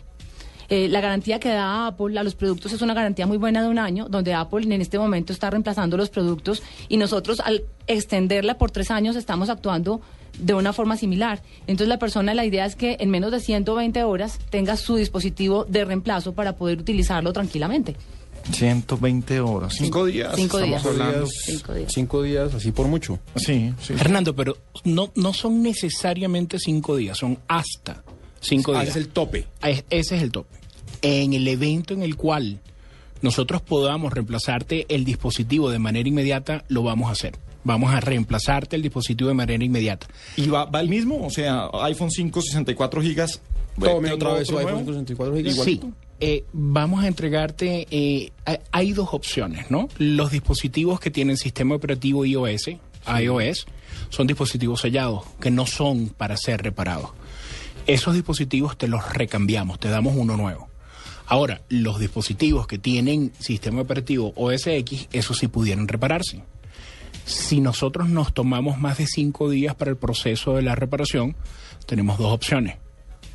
Eh, 0.70 0.90
la 0.90 1.00
garantía 1.00 1.40
que 1.40 1.48
da 1.50 1.88
Apple 1.88 2.20
a 2.20 2.24
los 2.24 2.36
productos 2.36 2.74
es 2.74 2.82
una 2.82 2.94
garantía 2.94 3.26
muy 3.26 3.38
buena 3.38 3.62
de 3.62 3.70
un 3.70 3.80
año, 3.80 4.08
donde 4.10 4.34
Apple 4.34 4.64
en 4.64 4.82
este 4.82 5.00
momento 5.00 5.32
está 5.32 5.50
reemplazando 5.50 5.96
los 5.96 6.10
productos 6.10 6.62
y 6.90 6.98
nosotros 6.98 7.40
al 7.40 7.64
extenderla 7.88 8.58
por 8.58 8.72
tres 8.72 8.92
años 8.92 9.16
estamos 9.16 9.50
actuando 9.50 10.02
de 10.38 10.54
una 10.54 10.74
forma 10.74 10.98
similar. 10.98 11.42
Entonces 11.68 11.88
la 11.88 12.00
persona, 12.00 12.34
la 12.34 12.46
idea 12.46 12.66
es 12.66 12.76
que 12.76 12.98
en 13.00 13.10
menos 13.10 13.32
de 13.32 13.40
120 13.40 14.04
horas 14.04 14.40
tenga 14.50 14.76
su 14.76 14.98
dispositivo 14.98 15.64
de 15.64 15.86
reemplazo 15.86 16.34
para 16.34 16.58
poder 16.58 16.80
utilizarlo 16.80 17.32
tranquilamente. 17.32 17.96
120 18.52 19.40
horas. 19.40 19.74
Cinco 19.78 20.06
días. 20.06 20.34
Cinco 20.36 20.60
estamos 20.60 20.84
días. 20.84 20.86
hablando. 20.86 21.28
Cinco 21.28 21.74
días. 21.74 21.94
Cinco 21.94 22.22
días, 22.22 22.54
así 22.54 22.72
por 22.72 22.88
mucho. 22.88 23.20
Sí, 23.36 23.74
sí. 23.82 23.94
Fernando, 23.94 24.36
pero 24.36 24.58
no, 24.84 25.12
no 25.16 25.34
son 25.34 25.62
necesariamente 25.62 26.60
cinco 26.60 26.96
días, 26.98 27.18
son 27.18 27.40
hasta 27.48 28.04
cinco 28.41 28.74
Ah, 28.75 28.82
días. 28.82 28.89
ese 28.89 29.00
es 29.00 29.06
el 29.06 29.12
tope. 29.12 29.48
Ah, 29.62 29.70
es- 29.70 29.86
Ese 29.89 30.15
es 30.17 30.24
el 30.24 30.32
tope. 30.32 30.58
En 31.01 31.34
el 31.34 31.48
evento 31.48 31.94
en 31.94 32.01
el 32.03 32.15
cual 32.15 32.60
nosotros 33.22 33.62
podamos 33.62 34.13
reemplazarte 34.13 34.86
el 34.89 35.03
dispositivo 35.06 35.70
de 35.70 35.79
manera 35.79 36.08
inmediata, 36.08 36.63
lo 36.67 36.84
vamos 36.84 37.10
a 37.10 37.13
hacer. 37.13 37.36
Vamos 37.63 37.91
a 37.94 38.00
reemplazarte 38.00 38.75
el 38.77 38.82
dispositivo 38.82 39.27
de 39.27 39.34
manera 39.34 39.63
inmediata. 39.63 40.08
¿Y 40.38 40.48
va, 40.48 40.65
va 40.65 40.79
el 40.79 40.88
mismo? 40.89 41.25
O 41.25 41.29
sea, 41.29 41.70
iPhone 41.84 42.12
5, 42.12 42.41
64 42.41 43.01
gigas. 43.01 43.41
Tome 43.79 44.08
¿tengo 44.10 44.15
otra 44.15 44.34
vez 44.34 44.48
su 44.48 44.56
otro 44.56 44.67
iPhone 44.67 44.86
nuevo? 44.86 44.91
64 45.01 45.34
GB. 45.36 45.63
Sí, 45.63 45.82
eh, 46.20 46.46
vamos 46.53 47.03
a 47.03 47.08
entregarte, 47.08 47.86
eh, 47.91 48.32
hay- 48.46 48.58
hay 48.72 48.94
dos 48.94 49.10
opciones, 49.12 49.70
¿no? 49.70 49.88
Los 50.00 50.32
dispositivos 50.32 51.00
que 51.00 51.12
tienen 51.12 51.38
sistema 51.38 51.75
operativo 51.75 52.25
iOS, 52.25 52.70
iOS, 53.22 53.67
son 54.10 54.25
dispositivos 54.27 54.82
sellados, 54.82 55.25
que 55.39 55.51
no 55.51 55.65
son 55.67 56.10
para 56.10 56.38
ser 56.38 56.62
reparados. 56.63 57.12
Esos 57.88 58.13
dispositivos 58.13 58.77
te 58.77 58.89
los 58.89 59.13
recambiamos, 59.13 59.79
te 59.79 59.88
damos 59.88 60.13
uno 60.17 60.36
nuevo. 60.36 60.67
Ahora, 61.25 61.62
los 61.70 62.00
dispositivos 62.00 62.67
que 62.67 62.77
tienen 62.77 63.32
sistema 63.39 63.82
operativo 63.82 64.34
OS 64.36 64.67
X, 64.67 65.08
esos 65.13 65.38
sí 65.38 65.48
pudieran 65.48 65.88
repararse. 65.88 66.44
Si 67.25 67.62
nosotros 67.62 68.10
nos 68.10 68.34
tomamos 68.34 68.77
más 68.77 68.98
de 68.98 69.08
cinco 69.08 69.50
días 69.50 69.74
para 69.75 69.89
el 69.91 69.98
proceso 69.98 70.56
de 70.56 70.63
la 70.63 70.75
reparación, 70.75 71.38
tenemos 71.86 72.17
dos 72.17 72.34
opciones. 72.34 72.75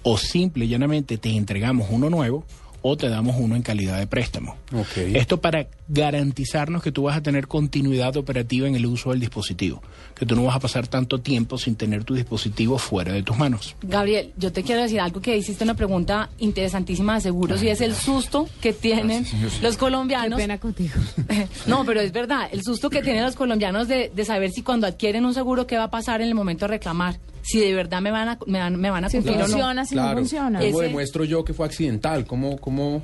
O 0.03 0.19
simple 0.19 0.67
y 0.67 0.69
llanamente 0.69 1.17
te 1.17 1.31
entregamos 1.31 1.89
uno 1.91 2.11
nuevo 2.11 2.45
o 2.83 2.97
te 2.97 3.09
damos 3.09 3.37
uno 3.39 3.57
en 3.57 3.63
calidad 3.63 3.99
de 3.99 4.07
préstamo. 4.07 4.57
Esto 4.97 5.41
para 5.41 5.67
garantizarnos 5.93 6.83
que 6.83 6.91
tú 6.91 7.03
vas 7.05 7.17
a 7.17 7.23
tener 7.23 7.47
continuidad 7.47 8.17
operativa 8.17 8.67
en 8.67 8.75
el 8.75 8.87
uso 8.87 9.11
del 9.11 9.21
dispositivo, 9.21 9.83
que 10.15 10.25
tú 10.27 10.35
no 10.35 10.45
vas 10.45 10.57
a 10.57 10.61
pasar 10.61 10.89
tanto 10.89 11.21
tiempo 11.21 11.59
sin 11.59 11.77
tener 11.77 12.03
tu 12.05 12.15
dispositivo 12.15 12.79
fuera 12.79 13.13
de 13.13 13.23
tus 13.23 13.37
manos. 13.37 13.77
Gabriel, 13.83 14.33
yo 14.37 14.53
te 14.53 14.63
quiero 14.63 14.83
decir 14.83 15.01
algo 15.01 15.21
que 15.21 15.37
hiciste 15.37 15.65
una 15.65 15.75
pregunta 15.75 16.31
interesantísima 16.39 17.15
de 17.17 17.21
seguros 17.21 17.63
y 17.63 17.69
es 17.69 17.81
el 17.81 17.95
susto 17.95 18.49
que 18.61 18.73
tienen 18.73 19.27
los 19.63 19.75
Qué 19.75 19.79
colombianos. 19.79 20.39
pena 20.41 20.59
contigo. 20.59 20.95
No, 21.67 21.85
pero 21.85 22.01
es 22.01 22.13
verdad, 22.13 22.49
el 22.53 22.63
susto 22.63 22.91
que 22.91 23.03
tienen 23.03 23.23
los 23.25 23.37
colombianos 23.37 23.87
de, 23.89 24.11
de 24.15 24.25
saber 24.25 24.51
si 24.51 24.63
cuando 24.63 24.87
adquieren 24.87 25.25
un 25.25 25.35
seguro 25.35 25.67
qué 25.67 25.77
va 25.77 25.85
a 25.85 25.91
pasar 25.91 26.21
en 26.21 26.29
el 26.29 26.35
momento 26.35 26.65
de 26.65 26.71
reclamar, 26.71 27.19
si 27.43 27.61
de 27.61 27.75
verdad 27.75 28.01
me 28.01 28.11
van 28.11 28.29
a, 28.31 28.39
me 28.47 28.59
van, 28.59 28.77
me 28.81 28.91
van 28.91 29.05
a 29.05 29.09
Si 29.09 29.17
cumplir 29.19 29.37
o 29.37 29.39
no. 29.41 29.45
funciona, 29.47 29.85
si 29.85 29.95
no 29.95 30.03
Claro. 30.03 30.19
funciona. 30.19 30.59
¿Cómo 30.61 30.71
Ese- 30.79 30.83
demuestro 30.89 31.25
yo 31.25 31.45
que 31.45 31.53
fue 31.55 31.67
accidental? 31.67 32.25
¿Cómo, 32.25 32.57
cómo... 32.59 33.03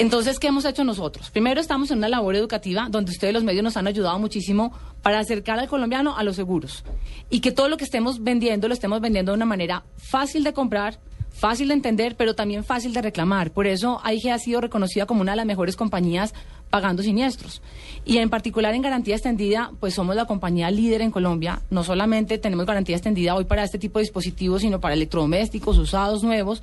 Entonces, 0.00 0.38
¿qué 0.38 0.46
hemos 0.46 0.64
hecho 0.64 0.82
nosotros? 0.82 1.30
Primero, 1.30 1.60
estamos 1.60 1.90
en 1.90 1.98
una 1.98 2.08
labor 2.08 2.34
educativa 2.34 2.88
donde 2.90 3.10
ustedes 3.10 3.34
los 3.34 3.44
medios 3.44 3.62
nos 3.62 3.76
han 3.76 3.86
ayudado 3.86 4.18
muchísimo 4.18 4.72
para 5.02 5.18
acercar 5.18 5.58
al 5.58 5.68
colombiano 5.68 6.16
a 6.16 6.24
los 6.24 6.36
seguros 6.36 6.84
y 7.28 7.40
que 7.40 7.52
todo 7.52 7.68
lo 7.68 7.76
que 7.76 7.84
estemos 7.84 8.24
vendiendo 8.24 8.66
lo 8.66 8.72
estemos 8.72 9.02
vendiendo 9.02 9.32
de 9.32 9.36
una 9.36 9.44
manera 9.44 9.84
fácil 9.98 10.42
de 10.42 10.54
comprar, 10.54 10.98
fácil 11.28 11.68
de 11.68 11.74
entender, 11.74 12.16
pero 12.16 12.34
también 12.34 12.64
fácil 12.64 12.94
de 12.94 13.02
reclamar. 13.02 13.50
Por 13.50 13.66
eso 13.66 14.00
AIG 14.02 14.30
ha 14.30 14.38
sido 14.38 14.62
reconocida 14.62 15.04
como 15.04 15.20
una 15.20 15.32
de 15.32 15.36
las 15.36 15.46
mejores 15.46 15.76
compañías 15.76 16.32
pagando 16.70 17.02
siniestros. 17.02 17.60
Y 18.06 18.16
en 18.16 18.30
particular 18.30 18.74
en 18.74 18.80
garantía 18.80 19.16
extendida, 19.16 19.70
pues 19.80 19.92
somos 19.92 20.16
la 20.16 20.24
compañía 20.24 20.70
líder 20.70 21.02
en 21.02 21.10
Colombia. 21.10 21.60
No 21.68 21.84
solamente 21.84 22.38
tenemos 22.38 22.64
garantía 22.64 22.96
extendida 22.96 23.34
hoy 23.34 23.44
para 23.44 23.64
este 23.64 23.78
tipo 23.78 23.98
de 23.98 24.04
dispositivos, 24.04 24.62
sino 24.62 24.80
para 24.80 24.94
electrodomésticos, 24.94 25.76
usados, 25.76 26.22
nuevos 26.22 26.62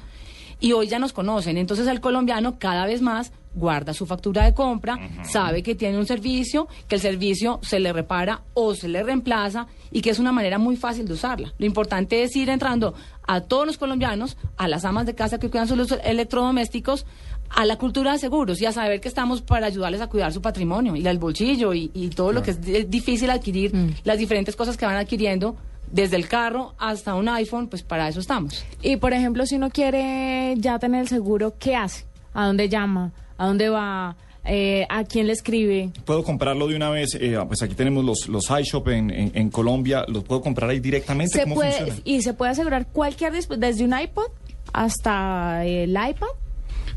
y 0.59 0.71
hoy 0.73 0.87
ya 0.87 0.99
nos 0.99 1.13
conocen. 1.13 1.57
Entonces 1.57 1.87
el 1.87 2.01
colombiano 2.01 2.57
cada 2.59 2.85
vez 2.85 3.01
más 3.01 3.31
guarda 3.53 3.93
su 3.93 4.05
factura 4.05 4.43
de 4.45 4.53
compra, 4.53 4.99
sabe 5.23 5.63
que 5.63 5.73
tiene 5.73 5.97
un 5.97 6.05
servicio, 6.05 6.67
que 6.87 6.95
el 6.95 7.01
servicio 7.01 7.59
se 7.63 7.79
le 7.79 7.91
repara 7.91 8.41
o 8.53 8.75
se 8.75 8.87
le 8.87 9.01
reemplaza 9.01 9.65
y 9.91 10.01
que 10.01 10.11
es 10.11 10.19
una 10.19 10.31
manera 10.31 10.59
muy 10.59 10.75
fácil 10.75 11.07
de 11.07 11.13
usarla. 11.13 11.53
Lo 11.57 11.65
importante 11.65 12.21
es 12.21 12.35
ir 12.35 12.49
entrando 12.49 12.93
a 13.25 13.41
todos 13.41 13.65
los 13.65 13.77
colombianos, 13.79 14.37
a 14.57 14.67
las 14.67 14.85
amas 14.85 15.07
de 15.07 15.15
casa 15.15 15.39
que 15.39 15.49
cuidan 15.49 15.67
sus 15.67 15.91
electrodomésticos, 16.03 17.05
a 17.49 17.65
la 17.65 17.77
cultura 17.77 18.11
de 18.11 18.19
seguros 18.19 18.61
y 18.61 18.65
a 18.65 18.71
saber 18.73 18.99
que 19.01 19.07
estamos 19.07 19.41
para 19.41 19.65
ayudarles 19.67 20.01
a 20.01 20.07
cuidar 20.07 20.33
su 20.33 20.41
patrimonio 20.41 20.95
y 20.95 21.07
el 21.07 21.17
bolsillo 21.17 21.73
y, 21.73 21.89
y 21.93 22.09
todo 22.09 22.31
lo 22.33 22.43
que 22.43 22.51
es 22.51 22.61
di- 22.61 22.83
difícil 22.83 23.29
adquirir, 23.29 23.71
las 24.03 24.17
diferentes 24.19 24.55
cosas 24.55 24.75
que 24.77 24.85
van 24.85 24.97
adquiriendo. 24.97 25.55
Desde 25.91 26.15
el 26.17 26.27
carro 26.27 26.73
hasta 26.77 27.15
un 27.15 27.29
iPhone, 27.29 27.67
pues 27.67 27.81
para 27.83 28.07
eso 28.07 28.19
estamos. 28.19 28.65
Y 28.81 28.97
por 28.97 29.13
ejemplo, 29.13 29.45
si 29.45 29.55
uno 29.55 29.69
quiere 29.69 30.53
ya 30.57 30.79
tener 30.79 31.01
el 31.01 31.07
seguro, 31.07 31.55
¿qué 31.59 31.75
hace? 31.75 32.05
¿A 32.33 32.45
dónde 32.45 32.67
llama? 32.69 33.11
¿A 33.37 33.47
dónde 33.47 33.69
va? 33.69 34.15
Eh, 34.49 34.85
¿A 34.89 35.03
quién 35.03 35.27
le 35.27 35.33
escribe? 35.33 35.91
Puedo 36.05 36.23
comprarlo 36.23 36.67
de 36.67 36.75
una 36.75 36.89
vez. 36.89 37.15
eh, 37.15 37.37
pues 37.47 37.61
aquí 37.61 37.73
tenemos 37.75 38.05
los, 38.05 38.27
los 38.29 38.45
iShop 38.49 38.87
en, 38.89 39.09
en, 39.11 39.31
en 39.33 39.49
Colombia. 39.49 40.05
¿Los 40.07 40.23
puedo 40.23 40.41
comprar 40.41 40.69
ahí 40.69 40.79
directamente? 40.79 41.33
Se 41.39 41.43
¿Cómo 41.43 41.55
puede, 41.55 41.71
funciona? 41.73 42.01
y 42.05 42.21
se 42.21 42.33
puede 42.33 42.51
asegurar 42.51 42.87
cualquier 42.87 43.33
desde 43.33 43.83
un 43.83 43.97
iPod 43.99 44.27
hasta 44.73 45.65
el 45.65 45.89
iPad. 45.91 46.27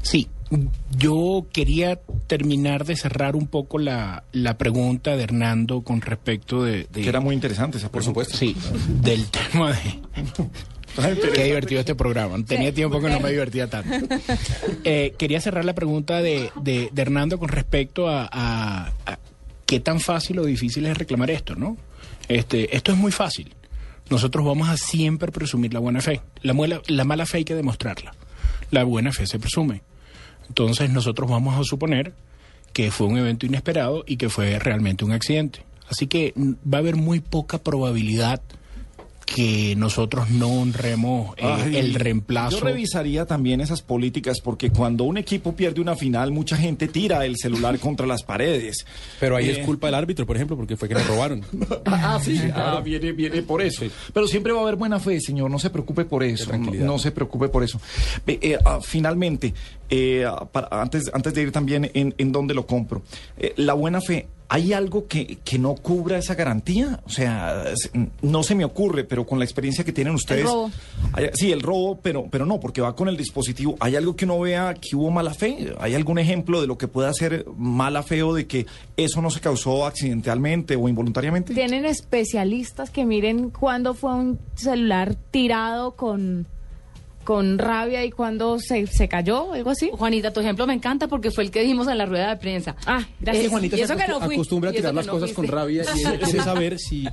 Sí, 0.03 0.29
yo 0.99 1.47
quería 1.53 2.01
terminar 2.27 2.85
de 2.85 2.97
cerrar 2.97 3.37
un 3.37 3.47
poco 3.47 3.79
la, 3.79 4.25
la 4.33 4.59
pregunta 4.59 5.17
de 5.17 5.23
Hernando 5.23 5.83
con 5.83 6.01
respecto 6.01 6.63
de... 6.65 6.87
de- 6.93 7.03
Que 7.03 7.09
era 7.09 7.21
muy 7.21 7.35
interesante 7.35 7.79
esa 7.79 7.91
Por 7.91 8.03
supuesto. 8.03 8.37
Sí, 8.37 8.57
del 9.03 9.27
tema 9.27 9.73
de... 9.73 10.01
Qué 11.35 11.45
divertido 11.45 11.79
este 11.81 11.95
programa. 11.95 12.37
Tenía 12.45 12.75
tiempo 12.75 13.01
que 13.01 13.09
no 13.09 13.21
me 13.21 13.31
divertía 13.31 13.69
tanto. 13.71 13.91
Eh, 14.85 15.15
quería 15.19 15.41
cerrar 15.41 15.65
la 15.65 15.75
pregunta 15.75 16.21
de, 16.23 16.51
de- 16.63 16.89
de 16.93 17.03
Hernando 17.03 17.39
con 17.39 17.49
respecto 17.49 18.09
a, 18.09 18.29
a- 18.31 18.87
a 19.07 19.19
qué 19.67 19.79
tan 19.79 20.01
fácil 20.01 20.39
o 20.41 20.45
difícil 20.45 20.87
es 20.87 20.97
reclamar 20.99 21.31
esto, 21.31 21.55
¿no? 21.55 21.77
Este, 22.29 22.75
esto 22.77 22.91
es 22.93 22.99
muy 22.99 23.13
fácil. 23.13 23.55
Nosotros 24.09 24.45
vamos 24.45 24.69
a 24.69 24.77
siempre 24.77 25.31
presumir 25.31 25.73
la 25.73 25.79
buena 25.81 26.01
fe. 26.01 26.21
La, 26.43 26.55
muela- 26.55 26.83
la 26.89 27.05
mala 27.05 27.25
fe 27.27 27.39
hay 27.39 27.45
que 27.45 27.55
demostrarla. 27.55 28.13
La 28.73 28.83
buena 28.85 29.13
fe 29.13 29.27
se 29.27 29.39
presume. 29.39 29.83
Entonces 30.51 30.91
nosotros 30.91 31.31
vamos 31.31 31.57
a 31.57 31.63
suponer 31.63 32.13
que 32.73 32.91
fue 32.91 33.07
un 33.07 33.17
evento 33.19 33.47
inesperado 33.47 34.03
y 34.05 34.17
que 34.17 34.29
fue 34.29 34.59
realmente 34.59 35.05
un 35.05 35.13
accidente. 35.13 35.63
Así 35.89 36.09
que 36.09 36.35
va 36.37 36.79
a 36.79 36.81
haber 36.81 36.97
muy 36.97 37.21
poca 37.21 37.59
probabilidad 37.59 38.43
que 39.33 39.75
nosotros 39.77 40.29
no 40.31 40.49
honremos 40.49 41.37
eh, 41.37 41.43
Ay, 41.45 41.77
el 41.77 41.95
reemplazo. 41.95 42.59
Yo 42.59 42.65
revisaría 42.65 43.27
también 43.27 43.61
esas 43.61 43.81
políticas 43.81 44.41
porque 44.41 44.71
cuando 44.71 45.05
un 45.05 45.19
equipo 45.19 45.55
pierde 45.55 45.81
una 45.81 45.95
final, 45.95 46.33
mucha 46.33 46.57
gente 46.57 46.89
tira 46.89 47.25
el 47.25 47.37
celular 47.37 47.79
contra 47.81 48.07
las 48.07 48.25
paredes. 48.25 48.85
Pero 49.21 49.37
ahí 49.37 49.49
Eh, 49.49 49.53
es 49.53 49.59
culpa 49.67 49.87
del 49.87 49.95
árbitro, 49.95 50.27
por 50.27 50.35
ejemplo, 50.35 50.57
porque 50.57 50.77
fue 50.77 50.89
que 50.89 50.95
nos 50.95 51.07
robaron. 51.07 51.45
Ah, 51.87 52.19
sí, 52.23 52.41
ah, 52.55 52.81
viene, 52.85 53.13
viene 53.13 53.43
por 53.43 53.63
eso. 53.63 53.85
Pero 54.13 54.27
siempre 54.27 54.53
va 54.53 54.61
a 54.61 54.63
haber 54.63 54.77
buena 54.77 54.99
fe, 54.99 55.21
señor, 55.21 55.51
no 55.51 55.59
se 55.59 55.71
preocupe 55.71 56.05
por 56.05 56.23
eso. 56.25 56.51
No, 56.57 56.99
se 56.99 57.11
preocupe 57.13 57.49
por 57.49 57.63
eso. 57.63 57.81
Eh, 58.27 58.59
ah, 58.65 58.79
finalmente, 58.83 59.55
eh, 59.89 60.25
para- 60.53 60.69
antes, 60.83 61.11
antes 61.13 61.35
de 61.35 61.43
ir 61.43 61.53
también 61.53 61.91
en, 61.95 62.15
en 62.19 62.33
dónde 62.33 62.55
lo 62.55 62.67
compro, 62.67 63.03
eh, 63.39 63.53
la 63.57 63.75
buena 63.75 64.01
fe, 64.01 64.27
¿hay 64.53 64.73
algo 64.73 65.07
que, 65.07 65.39
que 65.45 65.59
no 65.61 65.77
cubra 65.77 66.19
esa 66.19 66.35
garantía? 66.35 67.01
O 67.07 67.09
sea, 67.09 67.65
no 68.21 68.43
se 68.43 68.55
me 68.57 68.65
ocurre, 68.65 69.05
pero 69.05 69.25
con 69.25 69.39
la 69.39 69.45
experiencia 69.45 69.85
que 69.85 69.93
tienen 69.93 70.13
ustedes. 70.15 70.45
robo. 70.45 70.71
hay- 71.13 71.31
sí, 71.35 71.53
el 71.53 71.61
robo, 71.63 72.01
pero, 72.03 72.27
pero 72.31 72.45
no, 72.45 72.59
porque 72.59 72.81
va 72.81 72.95
con 72.97 73.09
el 73.09 73.17
dispositivo. 73.17 73.77
¿Hay 73.79 73.95
algo 73.95 74.17
que 74.17 74.25
uno 74.25 74.41
vea 74.41 74.75
que 74.75 74.97
hubo 74.97 75.11
mala 75.11 75.33
fe? 75.35 75.73
¿Hay 75.79 75.95
algún 75.95 76.19
ejemplo 76.19 76.61
de 76.61 76.67
lo 76.67 76.77
que 76.77 76.89
pueda 76.89 77.13
ser 77.15 77.47
mala 77.57 78.03
fe 78.03 78.25
o 78.25 78.35
de 78.35 78.47
que 78.49 78.67
eso 78.97 79.23
no 79.23 79.31
se 79.31 79.39
causó 79.41 79.87
accidentalmente 79.87 80.75
o 80.75 80.89
involuntariamente? 80.89 81.55
Tienen 81.55 81.85
especialistas 81.85 82.91
que 82.91 83.05
miren 83.07 83.51
cuándo 83.51 83.95
fue 83.95 84.15
un 84.15 84.39
celular 84.57 85.15
tirado 85.31 85.93
con, 85.93 86.47
con 87.31 87.59
rabia 87.59 88.05
y 88.05 88.11
cuándo 88.11 88.59
se, 88.59 88.89
se 88.89 89.07
cayó, 89.07 89.53
algo 89.53 89.71
así. 89.71 89.89
Juanita, 89.93 90.33
tu 90.33 90.41
ejemplo 90.41 90.67
me 90.67 90.75
encanta 90.75 91.07
porque 91.07 91.31
fue 91.31 91.45
el 91.45 91.53
que 91.53 91.63
dimos 91.63 91.87
en 91.87 91.97
la 91.97 92.05
rueda 92.05 92.31
de 92.31 92.37
prensa. 92.39 92.75
Ah, 92.87 93.07
gracias. 93.21 93.47
Eh, 93.47 93.49
Juanita 93.49 93.77
y 93.77 93.79
se 93.79 93.85
eso 93.85 93.97
que 93.97 94.09
no 94.09 94.21
fui. 94.21 94.35
acostumbra 94.35 94.71
a 94.71 94.73
tirar 94.73 94.93
las 94.93 95.07
no 95.07 95.13
cosas 95.13 95.33
con 95.33 95.47
rabia 95.47 95.85
y 95.95 96.03
quiere 96.03 96.43
saber 96.43 96.81
si... 96.81 97.07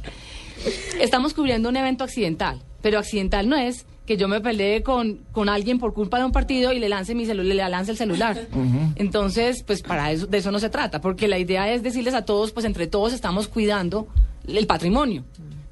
Estamos 0.99 1.35
cubriendo 1.35 1.69
un 1.69 1.77
evento 1.77 2.03
accidental, 2.03 2.59
pero 2.81 2.97
accidental 2.97 3.47
no 3.47 3.57
es 3.57 3.85
que 4.07 4.17
yo 4.17 4.27
me 4.27 4.41
peleé 4.41 4.81
con, 4.81 5.19
con 5.31 5.49
alguien 5.49 5.77
por 5.77 5.93
culpa 5.93 6.17
de 6.17 6.25
un 6.25 6.31
partido 6.31 6.73
y 6.73 6.79
le 6.79 6.89
lance 6.89 7.13
mi 7.13 7.27
celular, 7.27 7.55
le 7.55 7.69
lance 7.69 7.91
el 7.91 7.97
celular. 7.97 8.47
Entonces, 8.95 9.61
pues 9.61 9.83
para 9.83 10.11
eso, 10.11 10.25
de 10.25 10.39
eso 10.39 10.49
no 10.49 10.57
se 10.57 10.71
trata, 10.71 10.99
porque 10.99 11.27
la 11.27 11.37
idea 11.37 11.71
es 11.71 11.83
decirles 11.83 12.15
a 12.15 12.25
todos, 12.25 12.51
pues 12.51 12.65
entre 12.65 12.87
todos 12.87 13.13
estamos 13.13 13.47
cuidando 13.47 14.07
el 14.47 14.65
patrimonio. 14.65 15.25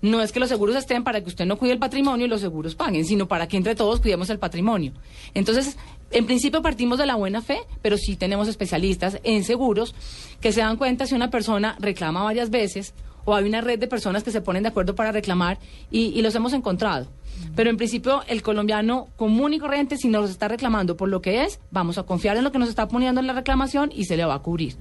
No 0.05 0.21
es 0.21 0.31
que 0.31 0.39
los 0.39 0.50
seguros 0.50 0.75
estén 0.75 1.03
para 1.03 1.21
que 1.21 1.29
usted 1.29 1.47
no 1.47 1.57
cuide 1.57 1.74
el 1.74 1.79
patrimonio 1.79 2.27
y 2.27 2.29
los 2.29 2.41
seguros 2.41 2.75
paguen, 2.75 3.05
sino 3.05 3.27
para 3.27 3.47
que 3.47 3.57
entre 3.57 3.74
todos 3.74 4.00
cuidemos 4.00 4.29
el 4.29 4.38
patrimonio. 4.38 4.91
Entonces, 5.33 5.77
en 6.12 6.27
principio 6.27 6.62
partimos 6.62 7.00
de 7.00 7.07
la 7.07 7.15
buena 7.15 7.41
fe, 7.41 7.57
pero 7.81 7.97
sí 7.97 8.15
tenemos 8.15 8.47
especialistas 8.47 9.19
en 9.24 9.43
seguros 9.43 9.95
que 10.41 10.51
se 10.51 10.62
dan 10.62 10.77
cuenta 10.77 11.07
si 11.07 11.15
una 11.15 11.31
persona 11.31 11.75
reclama 11.79 12.21
varias 12.21 12.51
veces 12.51 12.93
o 13.25 13.33
hay 13.33 13.45
una 13.45 13.62
red 13.62 13.79
de 13.79 13.88
personas 13.88 14.21
que 14.21 14.29
se 14.29 14.41
ponen 14.41 14.62
de 14.62 14.69
acuerdo 14.69 14.93
para 14.93 15.12
reclamar 15.12 15.57
y, 15.89 16.17
y 16.17 16.21
los 16.21 16.35
hemos 16.35 16.53
encontrado. 16.53 17.07
Pero 17.55 17.71
en 17.71 17.77
principio 17.77 18.21
el 18.27 18.43
colombiano 18.43 19.07
común 19.15 19.55
y 19.55 19.59
corriente, 19.59 19.97
si 19.97 20.07
nos 20.07 20.29
está 20.29 20.47
reclamando 20.47 20.95
por 20.95 21.09
lo 21.09 21.19
que 21.24 21.45
es, 21.45 21.59
vamos 21.71 21.97
a 21.97 22.03
confiar 22.03 22.38
en 22.38 22.43
lo 22.43 22.51
que 22.51 22.59
nos 22.59 22.69
está 22.69 22.88
poniendo 22.88 23.21
en 23.21 23.25
la 23.25 23.33
reclamación 23.33 23.91
y 23.91 24.05
se 24.05 24.17
le 24.17 24.25
va 24.25 24.35
a 24.35 24.39
cubrir. 24.39 24.75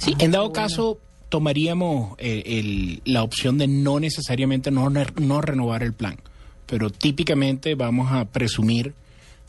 Sí, 0.00 0.16
en 0.18 0.32
dado 0.32 0.52
caso, 0.52 0.98
tomaríamos 1.28 2.14
eh, 2.18 2.42
el- 2.46 3.02
la 3.04 3.22
opción 3.22 3.58
de 3.58 3.66
no 3.68 4.00
necesariamente 4.00 4.70
no, 4.70 4.88
no 4.90 5.40
renovar 5.40 5.82
el 5.82 5.92
plan, 5.92 6.16
pero 6.66 6.90
típicamente 6.90 7.74
vamos 7.74 8.12
a 8.12 8.24
presumir 8.26 8.94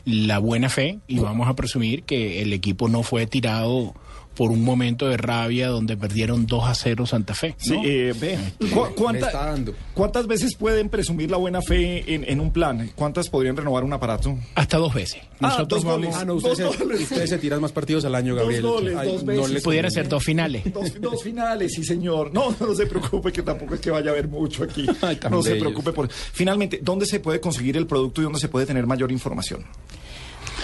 la 0.04 0.38
buena 0.38 0.68
fe 0.68 0.98
y 1.08 1.18
vamos 1.18 1.48
a 1.48 1.54
presumir 1.56 2.04
que 2.04 2.40
el 2.42 2.52
equipo 2.52 2.88
no 2.88 3.02
fue 3.02 3.26
tirado 3.26 3.94
por 4.36 4.50
un 4.50 4.62
momento 4.62 5.08
de 5.08 5.16
rabia 5.16 5.68
donde 5.68 5.96
perdieron 5.96 6.46
2 6.46 6.64
a 6.64 6.74
0 6.74 7.06
Santa 7.06 7.34
Fe. 7.34 7.54
Sí, 7.58 7.72
¿no? 7.72 7.82
eh, 7.84 8.12
ve, 8.20 8.38
¿cu- 8.72 8.86
le 8.86 8.94
cuánta- 8.94 9.26
está 9.26 9.46
dando. 9.46 9.74
¿Cuántas 9.94 10.26
veces 10.26 10.54
pueden 10.56 10.88
presumir 10.90 11.30
la 11.30 11.38
buena 11.38 11.62
fe 11.62 12.14
en, 12.14 12.22
en 12.28 12.40
un 12.40 12.52
plan? 12.52 12.90
¿Cuántas 12.94 13.28
podrían 13.30 13.56
renovar 13.56 13.82
un 13.82 13.92
aparato? 13.94 14.38
Hasta 14.54 14.76
dos 14.76 14.92
veces. 14.94 15.20
Ah, 15.40 15.48
Nosotros 15.48 15.82
dos 15.82 15.84
vamos, 15.84 16.06
goles. 16.06 16.16
Ah, 16.20 16.24
no, 16.24 16.34
ustedes, 16.34 16.58
Dos 16.58 16.76
se, 16.76 16.84
goles. 16.84 17.00
ustedes 17.00 17.30
se 17.30 17.38
tiran 17.38 17.60
más 17.60 17.72
partidos 17.72 18.04
al 18.04 18.14
año, 18.14 18.34
Dos 18.34 18.42
Gabriel. 18.42 18.62
goles, 18.62 18.94
dos 18.94 19.22
no 19.24 19.26
veces. 19.32 19.50
les 19.50 19.62
pudiera 19.62 19.90
ser 19.90 20.08
dos 20.08 20.22
finales. 20.22 20.62
Dos, 20.72 21.00
dos 21.00 21.22
finales, 21.22 21.72
sí, 21.74 21.82
señor. 21.84 22.32
No, 22.34 22.54
no 22.60 22.74
se 22.74 22.86
preocupe, 22.86 23.32
que 23.32 23.42
tampoco 23.42 23.74
es 23.74 23.80
que 23.80 23.90
vaya 23.90 24.10
a 24.10 24.12
haber 24.12 24.28
mucho 24.28 24.64
aquí. 24.64 24.86
Ay, 25.00 25.18
no 25.30 25.42
se 25.42 25.56
preocupe 25.56 25.92
por. 25.92 26.08
Finalmente, 26.10 26.80
¿dónde 26.82 27.06
se 27.06 27.20
puede 27.20 27.40
conseguir 27.40 27.76
el 27.76 27.86
producto 27.86 28.20
y 28.20 28.24
dónde 28.24 28.38
se 28.38 28.48
puede 28.48 28.66
tener 28.66 28.86
mayor 28.86 29.10
información? 29.12 29.64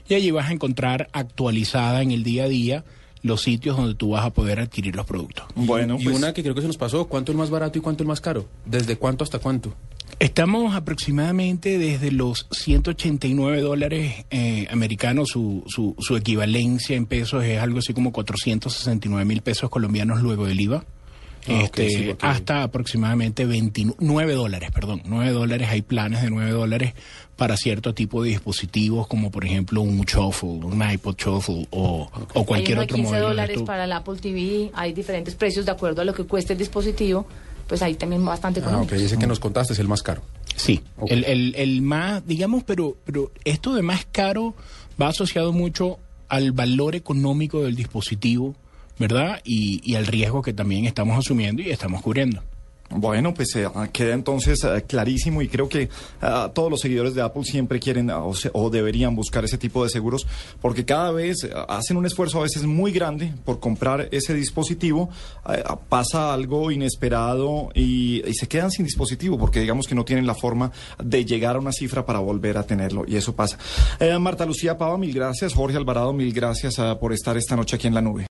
Y 0.07 0.13
allí 0.13 0.29
vas 0.29 0.49
a 0.49 0.53
encontrar 0.53 1.07
actualizada 1.13 2.03
en 2.03 2.11
el 2.11 2.21
día 2.23 2.43
a 2.43 2.47
día 2.47 2.85
los 3.25 3.41
sitios 3.41 3.75
donde 3.75 3.95
tú 3.95 4.11
vas 4.11 4.23
a 4.23 4.29
poder 4.29 4.59
adquirir 4.59 4.95
los 4.95 5.05
productos. 5.05 5.45
Bueno, 5.55 5.97
Y 5.99 6.03
pues, 6.03 6.15
una 6.15 6.33
que 6.33 6.43
creo 6.43 6.53
que 6.53 6.61
se 6.61 6.67
nos 6.67 6.77
pasó, 6.77 7.05
¿cuánto 7.07 7.31
es 7.31 7.37
más 7.37 7.49
barato 7.49 7.79
y 7.79 7.81
cuánto 7.81 8.03
es 8.03 8.07
más 8.07 8.21
caro? 8.21 8.45
¿Desde 8.65 8.97
cuánto 8.97 9.23
hasta 9.23 9.39
cuánto? 9.39 9.73
Estamos 10.19 10.75
aproximadamente 10.75 11.79
desde 11.79 12.11
los 12.11 12.47
189 12.51 13.61
dólares 13.61 14.25
eh, 14.29 14.67
americanos, 14.69 15.29
su, 15.29 15.63
su, 15.67 15.95
su 15.97 16.15
equivalencia 16.15 16.95
en 16.95 17.07
pesos 17.07 17.43
es 17.43 17.59
algo 17.59 17.79
así 17.79 17.93
como 17.93 18.11
469 18.11 19.25
mil 19.25 19.41
pesos 19.41 19.69
colombianos 19.71 20.21
luego 20.21 20.45
del 20.45 20.61
IVA. 20.61 20.85
Ah, 21.47 21.61
este, 21.63 21.89
sí, 21.89 22.03
porque- 22.09 22.25
hasta 22.25 22.63
aproximadamente 22.63 23.45
29 23.45 24.33
dólares, 24.33 24.71
perdón, 24.71 25.01
9 25.05 25.31
dólares, 25.31 25.67
hay 25.69 25.81
planes 25.81 26.21
de 26.21 26.29
9 26.29 26.51
dólares 26.51 26.93
para 27.35 27.57
cierto 27.57 27.93
tipo 27.93 28.23
de 28.23 28.29
dispositivos 28.29 29.07
como 29.07 29.29
por 29.29 29.45
ejemplo 29.45 29.81
un 29.81 30.01
Shuffle, 30.01 30.49
un 30.65 30.81
iPod 30.89 31.15
Shuffle 31.17 31.67
o, 31.71 32.09
o 32.33 32.45
cualquier 32.45 32.77
hay 32.79 32.83
uno 32.83 32.83
otro 32.83 32.95
15 32.95 33.09
modelo. 33.11 33.25
de 33.27 33.29
dólares 33.31 33.61
para 33.63 33.83
el 33.83 33.91
Apple 33.91 34.15
TV, 34.21 34.71
hay 34.73 34.93
diferentes 34.93 35.35
precios 35.35 35.65
de 35.65 35.71
acuerdo 35.71 36.01
a 36.01 36.05
lo 36.05 36.13
que 36.13 36.23
cueste 36.23 36.53
el 36.53 36.59
dispositivo, 36.59 37.27
pues 37.67 37.81
ahí 37.81 37.95
también 37.95 38.23
bastante 38.23 38.59
Ah, 38.61 38.63
económico. 38.63 38.95
ok, 38.95 39.01
ese 39.01 39.17
que 39.17 39.27
nos 39.27 39.39
contaste 39.39 39.73
es 39.73 39.79
el 39.79 39.87
más 39.87 40.01
caro. 40.01 40.21
Sí, 40.55 40.81
el, 41.07 41.25
el, 41.25 41.53
el 41.57 41.81
más, 41.81 42.25
digamos, 42.25 42.63
pero, 42.63 42.95
pero 43.05 43.31
esto 43.43 43.73
de 43.75 43.81
más 43.81 44.07
caro 44.11 44.55
va 45.01 45.09
asociado 45.09 45.51
mucho 45.51 45.99
al 46.29 46.53
valor 46.53 46.95
económico 46.95 47.63
del 47.63 47.75
dispositivo, 47.75 48.55
¿verdad? 48.99 49.41
Y, 49.43 49.81
y 49.89 49.95
al 49.95 50.05
riesgo 50.07 50.41
que 50.41 50.53
también 50.53 50.85
estamos 50.85 51.17
asumiendo 51.17 51.61
y 51.61 51.69
estamos 51.71 52.01
cubriendo. 52.01 52.41
Bueno, 52.87 53.33
pues 53.33 53.55
eh, 53.55 53.67
queda 53.91 54.13
entonces 54.13 54.63
eh, 54.63 54.83
clarísimo 54.87 55.41
y 55.41 55.47
creo 55.47 55.67
que 55.67 55.89
ah, 56.21 56.51
todos 56.53 56.69
los 56.69 56.79
seguidores 56.81 57.15
de 57.15 57.23
Apple 57.23 57.43
siempre 57.43 57.79
quieren 57.79 58.11
o, 58.11 58.31
se- 58.35 58.51
o 58.53 58.69
deberían 58.69 59.15
buscar 59.15 59.43
ese 59.43 59.57
tipo 59.57 59.83
de 59.83 59.89
seguros 59.89 60.27
porque 60.61 60.85
cada 60.85 61.11
vez 61.11 61.49
ah, 61.53 61.65
hacen 61.67 61.97
un 61.97 62.05
esfuerzo 62.05 62.37
a 62.37 62.43
veces 62.43 62.61
muy 62.63 62.91
grande 62.91 63.33
por 63.43 63.59
comprar 63.59 64.07
ese 64.11 64.35
dispositivo, 64.35 65.09
pasa 65.89 66.31
algo 66.31 66.69
inesperado 66.69 67.69
y, 67.73 68.21
y 68.29 68.33
se 68.35 68.47
quedan 68.47 68.69
sin 68.69 68.85
dispositivo 68.85 69.37
porque 69.39 69.59
digamos 69.59 69.87
que 69.87 69.95
no 69.95 70.05
tienen 70.05 70.27
la 70.27 70.35
forma 70.35 70.71
de 71.03 71.25
llegar 71.25 71.55
a 71.55 71.59
una 71.59 71.71
cifra 71.71 72.05
para 72.05 72.19
volver 72.19 72.55
a 72.59 72.63
tenerlo 72.67 73.03
y 73.07 73.15
eso 73.15 73.35
pasa. 73.35 73.57
Eh, 73.99 74.17
Marta 74.19 74.45
Lucía 74.45 74.77
Pava, 74.77 74.95
mil 74.99 75.11
gracias. 75.11 75.55
Jorge 75.55 75.75
Alvarado, 75.75 76.13
mil 76.13 76.31
gracias 76.31 76.75
por 76.99 77.13
estar 77.13 77.35
esta 77.35 77.55
noche 77.55 77.77
aquí 77.77 77.87
en 77.87 77.95
la 77.95 78.01
nube. 78.01 78.23